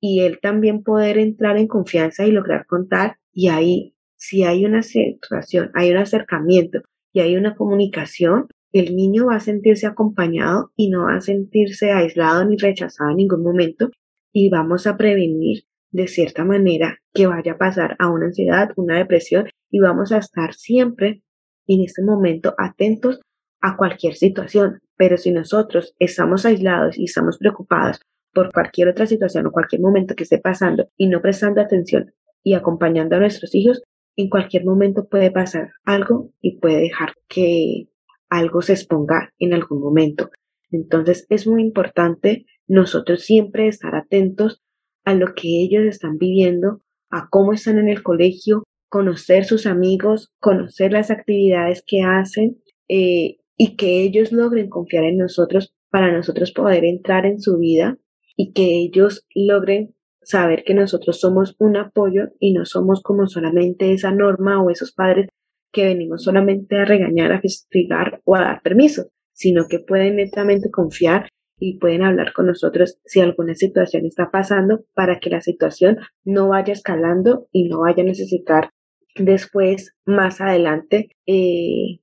Y 0.00 0.20
él 0.20 0.38
también 0.40 0.82
poder 0.82 1.18
entrar 1.18 1.56
en 1.56 1.66
confianza 1.66 2.26
y 2.26 2.30
lograr 2.30 2.66
contar. 2.66 3.16
Y 3.32 3.48
ahí, 3.48 3.94
si 4.16 4.44
hay 4.44 4.66
una 4.66 4.82
situación, 4.82 5.70
hay 5.74 5.90
un 5.90 5.96
acercamiento 5.96 6.80
y 7.14 7.20
hay 7.20 7.36
una 7.36 7.54
comunicación, 7.54 8.48
el 8.72 8.96
niño 8.96 9.26
va 9.26 9.36
a 9.36 9.40
sentirse 9.40 9.86
acompañado 9.86 10.72
y 10.76 10.90
no 10.90 11.04
va 11.04 11.16
a 11.16 11.20
sentirse 11.20 11.92
aislado 11.92 12.44
ni 12.44 12.56
rechazado 12.56 13.10
en 13.10 13.16
ningún 13.18 13.42
momento. 13.42 13.90
Y 14.32 14.50
vamos 14.50 14.88
a 14.88 14.96
prevenir 14.96 15.62
de 15.92 16.08
cierta 16.08 16.44
manera 16.44 16.98
que 17.14 17.28
vaya 17.28 17.52
a 17.52 17.58
pasar 17.58 17.94
a 18.00 18.10
una 18.10 18.26
ansiedad, 18.26 18.70
una 18.74 18.98
depresión 18.98 19.48
y 19.70 19.78
vamos 19.78 20.10
a 20.10 20.18
estar 20.18 20.54
siempre 20.54 21.22
en 21.68 21.82
este 21.82 22.02
momento 22.02 22.52
atentos 22.58 23.20
a 23.60 23.76
cualquier 23.76 24.14
situación, 24.14 24.80
pero 24.96 25.16
si 25.16 25.30
nosotros 25.30 25.94
estamos 26.00 26.44
aislados 26.44 26.98
y 26.98 27.04
estamos 27.04 27.38
preocupados 27.38 28.00
por 28.34 28.52
cualquier 28.52 28.88
otra 28.88 29.06
situación 29.06 29.46
o 29.46 29.52
cualquier 29.52 29.80
momento 29.80 30.16
que 30.16 30.24
esté 30.24 30.38
pasando 30.38 30.88
y 30.96 31.06
no 31.06 31.22
prestando 31.22 31.60
atención 31.60 32.12
y 32.42 32.54
acompañando 32.54 33.14
a 33.14 33.20
nuestros 33.20 33.54
hijos, 33.54 33.82
en 34.16 34.28
cualquier 34.28 34.64
momento 34.64 35.08
puede 35.08 35.30
pasar 35.30 35.72
algo 35.84 36.30
y 36.40 36.58
puede 36.58 36.80
dejar 36.80 37.14
que 37.28 37.88
algo 38.28 38.62
se 38.62 38.72
exponga 38.72 39.32
en 39.38 39.54
algún 39.54 39.80
momento. 39.80 40.30
Entonces 40.70 41.26
es 41.28 41.46
muy 41.46 41.62
importante 41.62 42.46
nosotros 42.66 43.22
siempre 43.22 43.68
estar 43.68 43.94
atentos 43.94 44.62
a 45.04 45.14
lo 45.14 45.34
que 45.34 45.48
ellos 45.62 45.84
están 45.84 46.18
viviendo, 46.18 46.80
a 47.10 47.28
cómo 47.30 47.52
están 47.52 47.78
en 47.78 47.88
el 47.88 48.02
colegio, 48.02 48.64
conocer 48.88 49.44
sus 49.44 49.66
amigos, 49.66 50.32
conocer 50.40 50.92
las 50.92 51.10
actividades 51.10 51.82
que 51.86 52.02
hacen 52.02 52.58
eh, 52.88 53.36
y 53.56 53.76
que 53.76 54.02
ellos 54.02 54.32
logren 54.32 54.68
confiar 54.68 55.04
en 55.04 55.18
nosotros 55.18 55.74
para 55.90 56.12
nosotros 56.12 56.52
poder 56.52 56.84
entrar 56.84 57.26
en 57.26 57.40
su 57.40 57.58
vida 57.58 57.98
y 58.36 58.52
que 58.52 58.78
ellos 58.78 59.26
logren 59.34 59.93
saber 60.24 60.64
que 60.64 60.74
nosotros 60.74 61.20
somos 61.20 61.56
un 61.58 61.76
apoyo 61.76 62.28
y 62.38 62.52
no 62.52 62.64
somos 62.64 63.02
como 63.02 63.26
solamente 63.26 63.92
esa 63.92 64.10
norma 64.10 64.62
o 64.62 64.70
esos 64.70 64.92
padres 64.92 65.28
que 65.72 65.84
venimos 65.84 66.22
solamente 66.22 66.76
a 66.76 66.84
regañar, 66.84 67.32
a 67.32 67.40
castigar 67.40 68.20
o 68.24 68.36
a 68.36 68.40
dar 68.40 68.62
permiso, 68.62 69.10
sino 69.32 69.66
que 69.68 69.80
pueden 69.80 70.16
netamente 70.16 70.70
confiar 70.70 71.28
y 71.58 71.78
pueden 71.78 72.02
hablar 72.02 72.32
con 72.32 72.46
nosotros 72.46 72.98
si 73.04 73.20
alguna 73.20 73.54
situación 73.54 74.06
está 74.06 74.30
pasando 74.30 74.84
para 74.94 75.18
que 75.18 75.30
la 75.30 75.40
situación 75.40 75.98
no 76.24 76.48
vaya 76.48 76.72
escalando 76.72 77.48
y 77.52 77.68
no 77.68 77.80
vaya 77.80 78.02
a 78.02 78.06
necesitar 78.06 78.70
después, 79.16 79.94
más 80.04 80.40
adelante, 80.40 81.10
eh, 81.26 82.00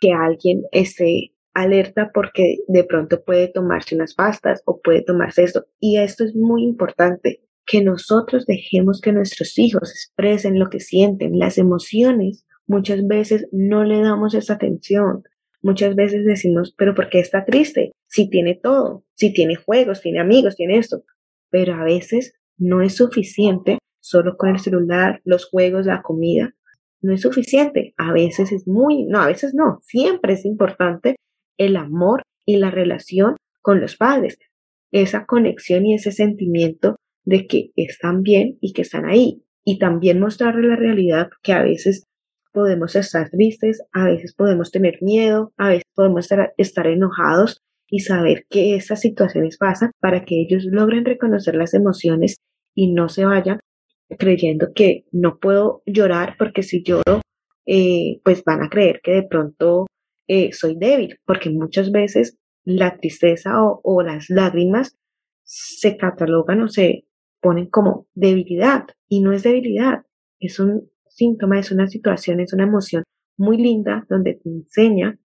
que 0.00 0.12
alguien 0.12 0.62
esté 0.72 1.32
alerta 1.54 2.10
porque 2.12 2.58
de 2.66 2.84
pronto 2.84 3.22
puede 3.24 3.48
tomarse 3.48 3.94
unas 3.94 4.14
pastas 4.14 4.62
o 4.66 4.80
puede 4.80 5.02
tomarse 5.02 5.44
esto. 5.44 5.64
Y 5.78 5.98
esto 5.98 6.24
es 6.24 6.34
muy 6.34 6.64
importante, 6.64 7.43
que 7.66 7.82
nosotros 7.82 8.46
dejemos 8.46 9.00
que 9.00 9.12
nuestros 9.12 9.58
hijos 9.58 9.90
expresen 9.90 10.58
lo 10.58 10.68
que 10.70 10.80
sienten, 10.80 11.38
las 11.38 11.58
emociones. 11.58 12.46
Muchas 12.66 13.06
veces 13.06 13.46
no 13.52 13.84
le 13.84 14.00
damos 14.00 14.34
esa 14.34 14.54
atención. 14.54 15.22
Muchas 15.62 15.94
veces 15.94 16.24
decimos, 16.24 16.74
pero 16.76 16.94
¿por 16.94 17.08
qué 17.08 17.20
está 17.20 17.44
triste? 17.44 17.92
Si 18.06 18.28
tiene 18.28 18.58
todo, 18.62 19.04
si 19.14 19.32
tiene 19.32 19.56
juegos, 19.56 20.02
tiene 20.02 20.20
amigos, 20.20 20.56
tiene 20.56 20.78
esto. 20.78 21.04
Pero 21.50 21.74
a 21.74 21.84
veces 21.84 22.34
no 22.58 22.82
es 22.82 22.96
suficiente 22.96 23.78
solo 24.00 24.36
con 24.36 24.50
el 24.50 24.58
celular, 24.58 25.22
los 25.24 25.46
juegos, 25.46 25.86
la 25.86 26.02
comida 26.02 26.54
no 27.04 27.12
es 27.12 27.20
suficiente. 27.20 27.94
A 27.96 28.12
veces 28.12 28.50
es 28.50 28.66
muy, 28.66 29.04
no, 29.04 29.20
a 29.20 29.26
veces 29.26 29.54
no, 29.54 29.78
siempre 29.82 30.32
es 30.32 30.44
importante 30.44 31.16
el 31.58 31.76
amor 31.76 32.22
y 32.46 32.56
la 32.56 32.70
relación 32.70 33.36
con 33.62 33.80
los 33.80 33.96
padres, 33.96 34.38
esa 34.90 35.26
conexión 35.26 35.86
y 35.86 35.94
ese 35.94 36.12
sentimiento 36.12 36.96
de 37.24 37.46
que 37.46 37.70
están 37.76 38.22
bien 38.22 38.58
y 38.60 38.72
que 38.72 38.82
están 38.82 39.04
ahí. 39.06 39.40
y 39.66 39.78
también 39.78 40.20
mostrarle 40.20 40.68
la 40.68 40.76
realidad 40.76 41.30
que 41.42 41.54
a 41.54 41.62
veces 41.62 42.04
podemos 42.52 42.94
estar 42.96 43.30
tristes, 43.30 43.82
a 43.92 44.04
veces 44.04 44.34
podemos 44.34 44.70
tener 44.70 44.98
miedo, 45.00 45.52
a 45.56 45.70
veces 45.70 45.84
podemos 45.94 46.28
estar, 46.58 46.86
enojados 46.86 47.62
y 47.88 48.00
saber 48.00 48.44
que 48.50 48.76
esas 48.76 49.00
situaciones 49.00 49.56
pasan 49.56 49.90
para 50.00 50.24
que 50.24 50.40
ellos 50.40 50.64
logren 50.64 51.04
reconocer 51.04 51.54
las 51.56 51.72
emociones 51.72 52.36
y 52.74 52.92
no 52.92 53.08
se 53.08 53.24
vayan 53.24 53.58
creyendo 54.18 54.68
que 54.74 55.04
no 55.12 55.38
puedo 55.38 55.82
llorar 55.86 56.36
porque 56.38 56.62
si 56.62 56.82
lloro, 56.84 57.22
eh, 57.66 58.20
pues 58.22 58.44
van 58.44 58.62
a 58.62 58.68
creer 58.68 59.00
que 59.02 59.12
de 59.12 59.22
pronto 59.22 59.86
eh, 60.28 60.52
soy 60.52 60.76
débil, 60.76 61.18
porque 61.26 61.50
muchas 61.50 61.90
veces 61.90 62.36
la 62.64 62.96
tristeza 62.96 63.50
o, 63.60 64.02
las 64.02 64.30
lágrimas 64.30 64.96
se 65.42 65.96
catalogan 65.96 66.62
o 66.62 66.68
se 66.68 67.04
ponen 67.44 67.66
como 67.66 68.06
debilidad 68.14 68.86
y 69.06 69.20
no 69.20 69.34
es 69.34 69.42
debilidad, 69.42 70.06
es 70.40 70.58
un 70.58 70.90
síntoma, 71.08 71.58
es 71.58 71.70
una 71.70 71.88
situación, 71.88 72.40
es 72.40 72.54
una 72.54 72.64
emoción 72.64 73.04
muy 73.36 73.58
linda 73.58 74.06
donde 74.08 74.40
te 74.42 74.48
enseña 74.48 75.18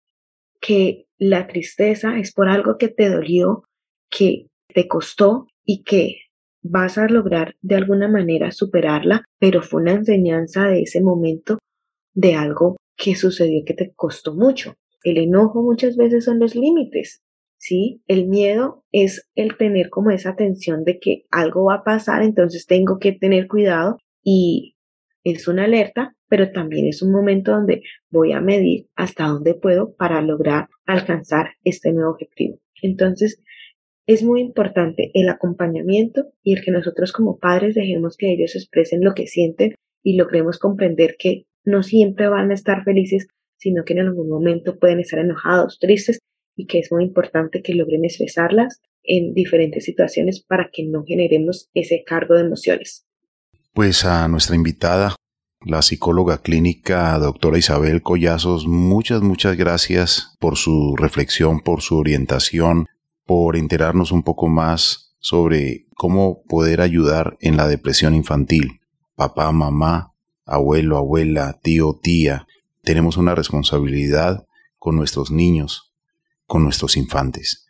que 0.60 1.08
la 1.18 1.48
tristeza 1.48 2.20
es 2.20 2.34
por 2.34 2.50
algo 2.50 2.78
que 2.78 2.90
te 2.90 3.10
dolió, 3.10 3.64
que 4.10 4.48
te 4.68 4.86
costó 4.90 5.48
y 5.64 5.84
que 5.84 6.18
vas 6.62 6.98
a 6.98 7.08
lograr 7.08 7.56
de 7.62 7.76
alguna 7.76 8.10
manera 8.10 8.52
superarla, 8.52 9.24
pero 9.40 9.62
fue 9.62 9.82
una 9.82 9.94
enseñanza 9.94 10.68
de 10.68 10.82
ese 10.82 11.02
momento 11.02 11.58
de 12.14 12.36
algo 12.36 12.76
que 12.98 13.16
sucedió 13.16 13.64
que 13.66 13.76
te 13.76 13.94
costó 13.96 14.36
mucho. 14.36 14.76
El 15.04 15.18
enojo 15.20 15.62
muchas 15.64 15.96
veces 15.96 16.26
son 16.26 16.40
los 16.40 16.54
límites, 16.54 17.22
¿sí? 17.60 18.02
El 18.08 18.28
miedo 18.28 18.84
es 18.92 19.30
el 19.36 19.58
tener 19.58 19.90
como 19.90 20.10
esa 20.10 20.36
tensión 20.36 20.84
de 20.84 21.00
que 21.00 21.26
algo 21.30 21.66
va 21.66 21.76
a 21.76 21.84
pasar, 21.84 22.24
entonces 22.24 22.66
tengo 22.66 22.98
que 22.98 23.12
tener 23.12 23.48
cuidado 23.48 23.98
y 24.24 24.76
es 25.24 25.48
una 25.48 25.66
alerta, 25.66 26.16
pero 26.28 26.52
también 26.52 26.88
es 26.88 27.04
un 27.04 27.12
momento 27.12 27.52
donde 27.52 27.84
voy 28.10 28.32
a 28.32 28.42
medir 28.42 28.88
hasta 28.96 29.28
dónde 29.28 29.54
puedo 29.54 29.94
para 29.96 30.22
lograr 30.22 30.68
alcanzar 30.86 31.52
este 31.64 31.92
nuevo 31.92 32.12
objetivo. 32.12 32.60
Entonces, 32.82 33.42
es 34.08 34.24
muy 34.24 34.42
importante 34.42 35.12
el 35.14 35.30
acompañamiento 35.30 36.32
y 36.42 36.56
el 36.56 36.64
que 36.64 36.72
nosotros 36.72 37.12
como 37.12 37.38
padres 37.38 37.76
dejemos 37.76 38.18
que 38.18 38.32
ellos 38.32 38.56
expresen 38.56 39.04
lo 39.04 39.14
que 39.14 39.28
sienten 39.28 39.76
y 40.02 40.16
logremos 40.16 40.58
comprender 40.58 41.16
que 41.20 41.46
no 41.66 41.84
siempre 41.84 42.28
van 42.30 42.50
a 42.50 42.56
estar 42.56 42.84
felices 42.84 43.28
sino 43.60 43.84
que 43.84 43.94
en 43.94 44.00
algún 44.00 44.30
momento 44.30 44.80
pueden 44.80 45.02
estar 45.02 45.20
enojados, 45.20 45.80
tristes 45.80 46.20
y 46.60 46.66
que 46.66 46.80
es 46.80 46.92
muy 46.92 47.06
importante 47.06 47.62
que 47.62 47.74
logren 47.74 48.04
expresarlas 48.04 48.82
en 49.02 49.34
diferentes 49.34 49.86
situaciones 49.86 50.42
para 50.42 50.70
que 50.74 50.84
no 50.84 51.06
generemos 51.06 51.70
ese 51.74 52.04
cargo 52.06 52.36
de 52.36 52.42
emociones. 52.42 53.08
Pues 53.74 54.04
a 54.04 54.28
nuestra 54.28 54.58
invitada, 54.58 55.16
la 55.62 55.82
psicóloga 55.82 56.42
clínica 56.42 57.18
doctora 57.18 57.58
Isabel 57.58 58.02
Collazos, 58.02 58.68
muchas, 58.68 59.22
muchas 59.22 59.56
gracias 59.56 60.36
por 60.40 60.58
su 60.58 60.98
reflexión, 60.98 61.62
por 61.62 61.82
su 61.82 61.98
orientación, 61.98 62.88
por 63.26 63.56
enterarnos 63.56 64.12
un 64.12 64.24
poco 64.24 64.50
más 64.50 65.16
sobre 65.20 65.86
cómo 65.96 66.44
poder 66.44 66.82
ayudar 66.82 67.38
en 67.40 67.56
la 67.56 67.70
depresión 67.70 68.14
infantil. 68.14 68.82
Papá, 69.16 69.50
mamá, 69.54 70.14
abuelo, 70.46 70.98
abuela, 70.98 71.58
tío, 71.64 71.98
tía, 72.02 72.48
tenemos 72.84 73.16
una 73.16 73.34
responsabilidad 73.34 74.46
con 74.78 74.98
nuestros 74.98 75.32
niños, 75.32 75.89
con 76.50 76.64
nuestros 76.64 76.98
infantes. 76.98 77.66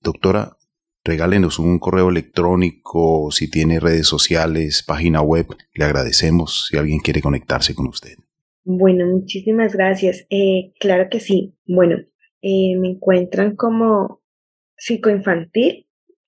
Doctora, 0.00 0.56
regálenos 1.04 1.58
un 1.58 1.78
correo 1.78 2.08
electrónico, 2.08 3.30
si 3.32 3.50
tiene 3.50 3.80
redes 3.80 4.06
sociales, 4.06 4.84
página 4.86 5.20
web, 5.20 5.46
le 5.74 5.84
agradecemos 5.84 6.68
si 6.70 6.78
alguien 6.78 7.00
quiere 7.00 7.20
conectarse 7.20 7.74
con 7.74 7.88
usted. 7.88 8.14
Bueno, 8.64 9.06
muchísimas 9.06 9.74
gracias. 9.74 10.24
Eh, 10.30 10.72
claro 10.78 11.08
que 11.10 11.18
sí. 11.18 11.56
Bueno, 11.66 11.96
eh, 12.40 12.76
me 12.78 12.90
encuentran 12.90 13.56
como 13.56 14.22
psicoinfantil 14.76 15.86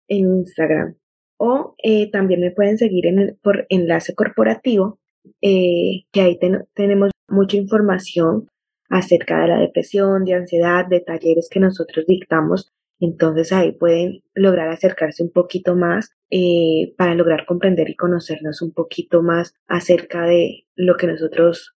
en 0.09 0.18
Instagram 0.38 0.96
o 1.37 1.76
eh, 1.83 2.11
también 2.11 2.40
me 2.40 2.50
pueden 2.50 2.76
seguir 2.76 3.07
en 3.07 3.38
por 3.40 3.66
enlace 3.68 4.14
corporativo, 4.14 4.98
que 5.40 6.20
ahí 6.20 6.38
tenemos 6.74 7.11
mucha 7.28 7.57
información 7.57 8.48
acerca 8.94 9.40
de 9.40 9.48
la 9.48 9.59
depresión, 9.59 10.24
de 10.24 10.35
ansiedad, 10.35 10.87
de 10.87 11.00
talleres 11.00 11.48
que 11.50 11.59
nosotros 11.59 12.07
dictamos. 12.07 12.72
Entonces 13.00 13.52
ahí 13.52 13.72
pueden 13.72 14.22
lograr 14.35 14.68
acercarse 14.68 15.24
un 15.24 15.33
poquito 15.33 15.74
más 15.74 16.11
eh, 16.30 16.94
para 16.96 17.16
lograr 17.16 17.44
comprender 17.44 17.90
y 17.90 17.96
conocernos 17.96 18.62
un 18.62 18.72
poquito 18.72 19.20
más 19.20 19.52
acerca 19.66 20.22
de 20.26 20.66
lo 20.76 20.96
que 20.96 21.09
nosotros 21.09 21.74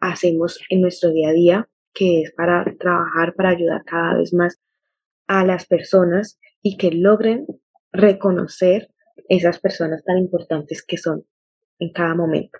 hacemos 0.00 0.60
en 0.68 0.82
nuestro 0.82 1.12
día 1.12 1.30
a 1.30 1.32
día, 1.32 1.68
que 1.94 2.20
es 2.20 2.32
para 2.32 2.62
trabajar, 2.78 3.34
para 3.34 3.48
ayudar 3.48 3.82
cada 3.86 4.18
vez 4.18 4.34
más 4.34 4.60
a 5.26 5.46
las 5.46 5.64
personas 5.64 6.38
y 6.60 6.76
que 6.76 6.90
logren 6.90 7.46
reconocer 7.90 8.90
esas 9.30 9.58
personas 9.60 10.04
tan 10.04 10.18
importantes 10.18 10.84
que 10.86 10.98
son 10.98 11.24
en 11.78 11.90
cada 11.90 12.14
momento 12.14 12.58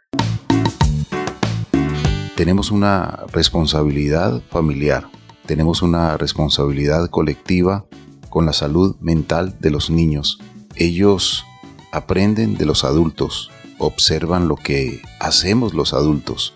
tenemos 2.36 2.72
una 2.72 3.24
responsabilidad 3.32 4.42
familiar, 4.50 5.08
tenemos 5.46 5.82
una 5.82 6.16
responsabilidad 6.16 7.08
colectiva 7.08 7.86
con 8.28 8.46
la 8.46 8.52
salud 8.52 8.96
mental 9.00 9.56
de 9.60 9.70
los 9.70 9.88
niños. 9.90 10.40
Ellos 10.74 11.44
aprenden 11.92 12.56
de 12.56 12.66
los 12.66 12.82
adultos, 12.82 13.50
observan 13.78 14.48
lo 14.48 14.56
que 14.56 15.00
hacemos 15.20 15.74
los 15.74 15.94
adultos. 15.94 16.54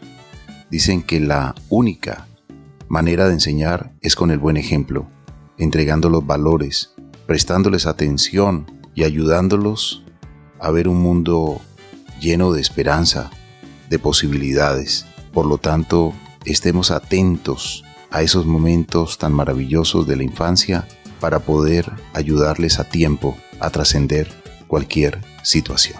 Dicen 0.70 1.02
que 1.02 1.20
la 1.20 1.54
única 1.68 2.26
manera 2.88 3.28
de 3.28 3.34
enseñar 3.34 3.92
es 4.00 4.16
con 4.16 4.32
el 4.32 4.38
buen 4.38 4.56
ejemplo, 4.56 5.06
entregando 5.58 6.10
los 6.10 6.26
valores, 6.26 6.94
prestándoles 7.26 7.86
atención 7.86 8.66
y 8.94 9.04
ayudándolos 9.04 10.02
a 10.58 10.72
ver 10.72 10.88
un 10.88 11.00
mundo 11.00 11.60
lleno 12.20 12.52
de 12.52 12.60
esperanza, 12.60 13.30
de 13.88 14.00
posibilidades. 14.00 15.07
Por 15.32 15.46
lo 15.46 15.58
tanto, 15.58 16.12
estemos 16.44 16.90
atentos 16.90 17.84
a 18.10 18.22
esos 18.22 18.46
momentos 18.46 19.18
tan 19.18 19.32
maravillosos 19.32 20.06
de 20.06 20.16
la 20.16 20.22
infancia 20.22 20.86
para 21.20 21.40
poder 21.40 21.90
ayudarles 22.14 22.78
a 22.78 22.84
tiempo 22.84 23.36
a 23.60 23.70
trascender 23.70 24.28
cualquier 24.66 25.20
situación. 25.42 25.98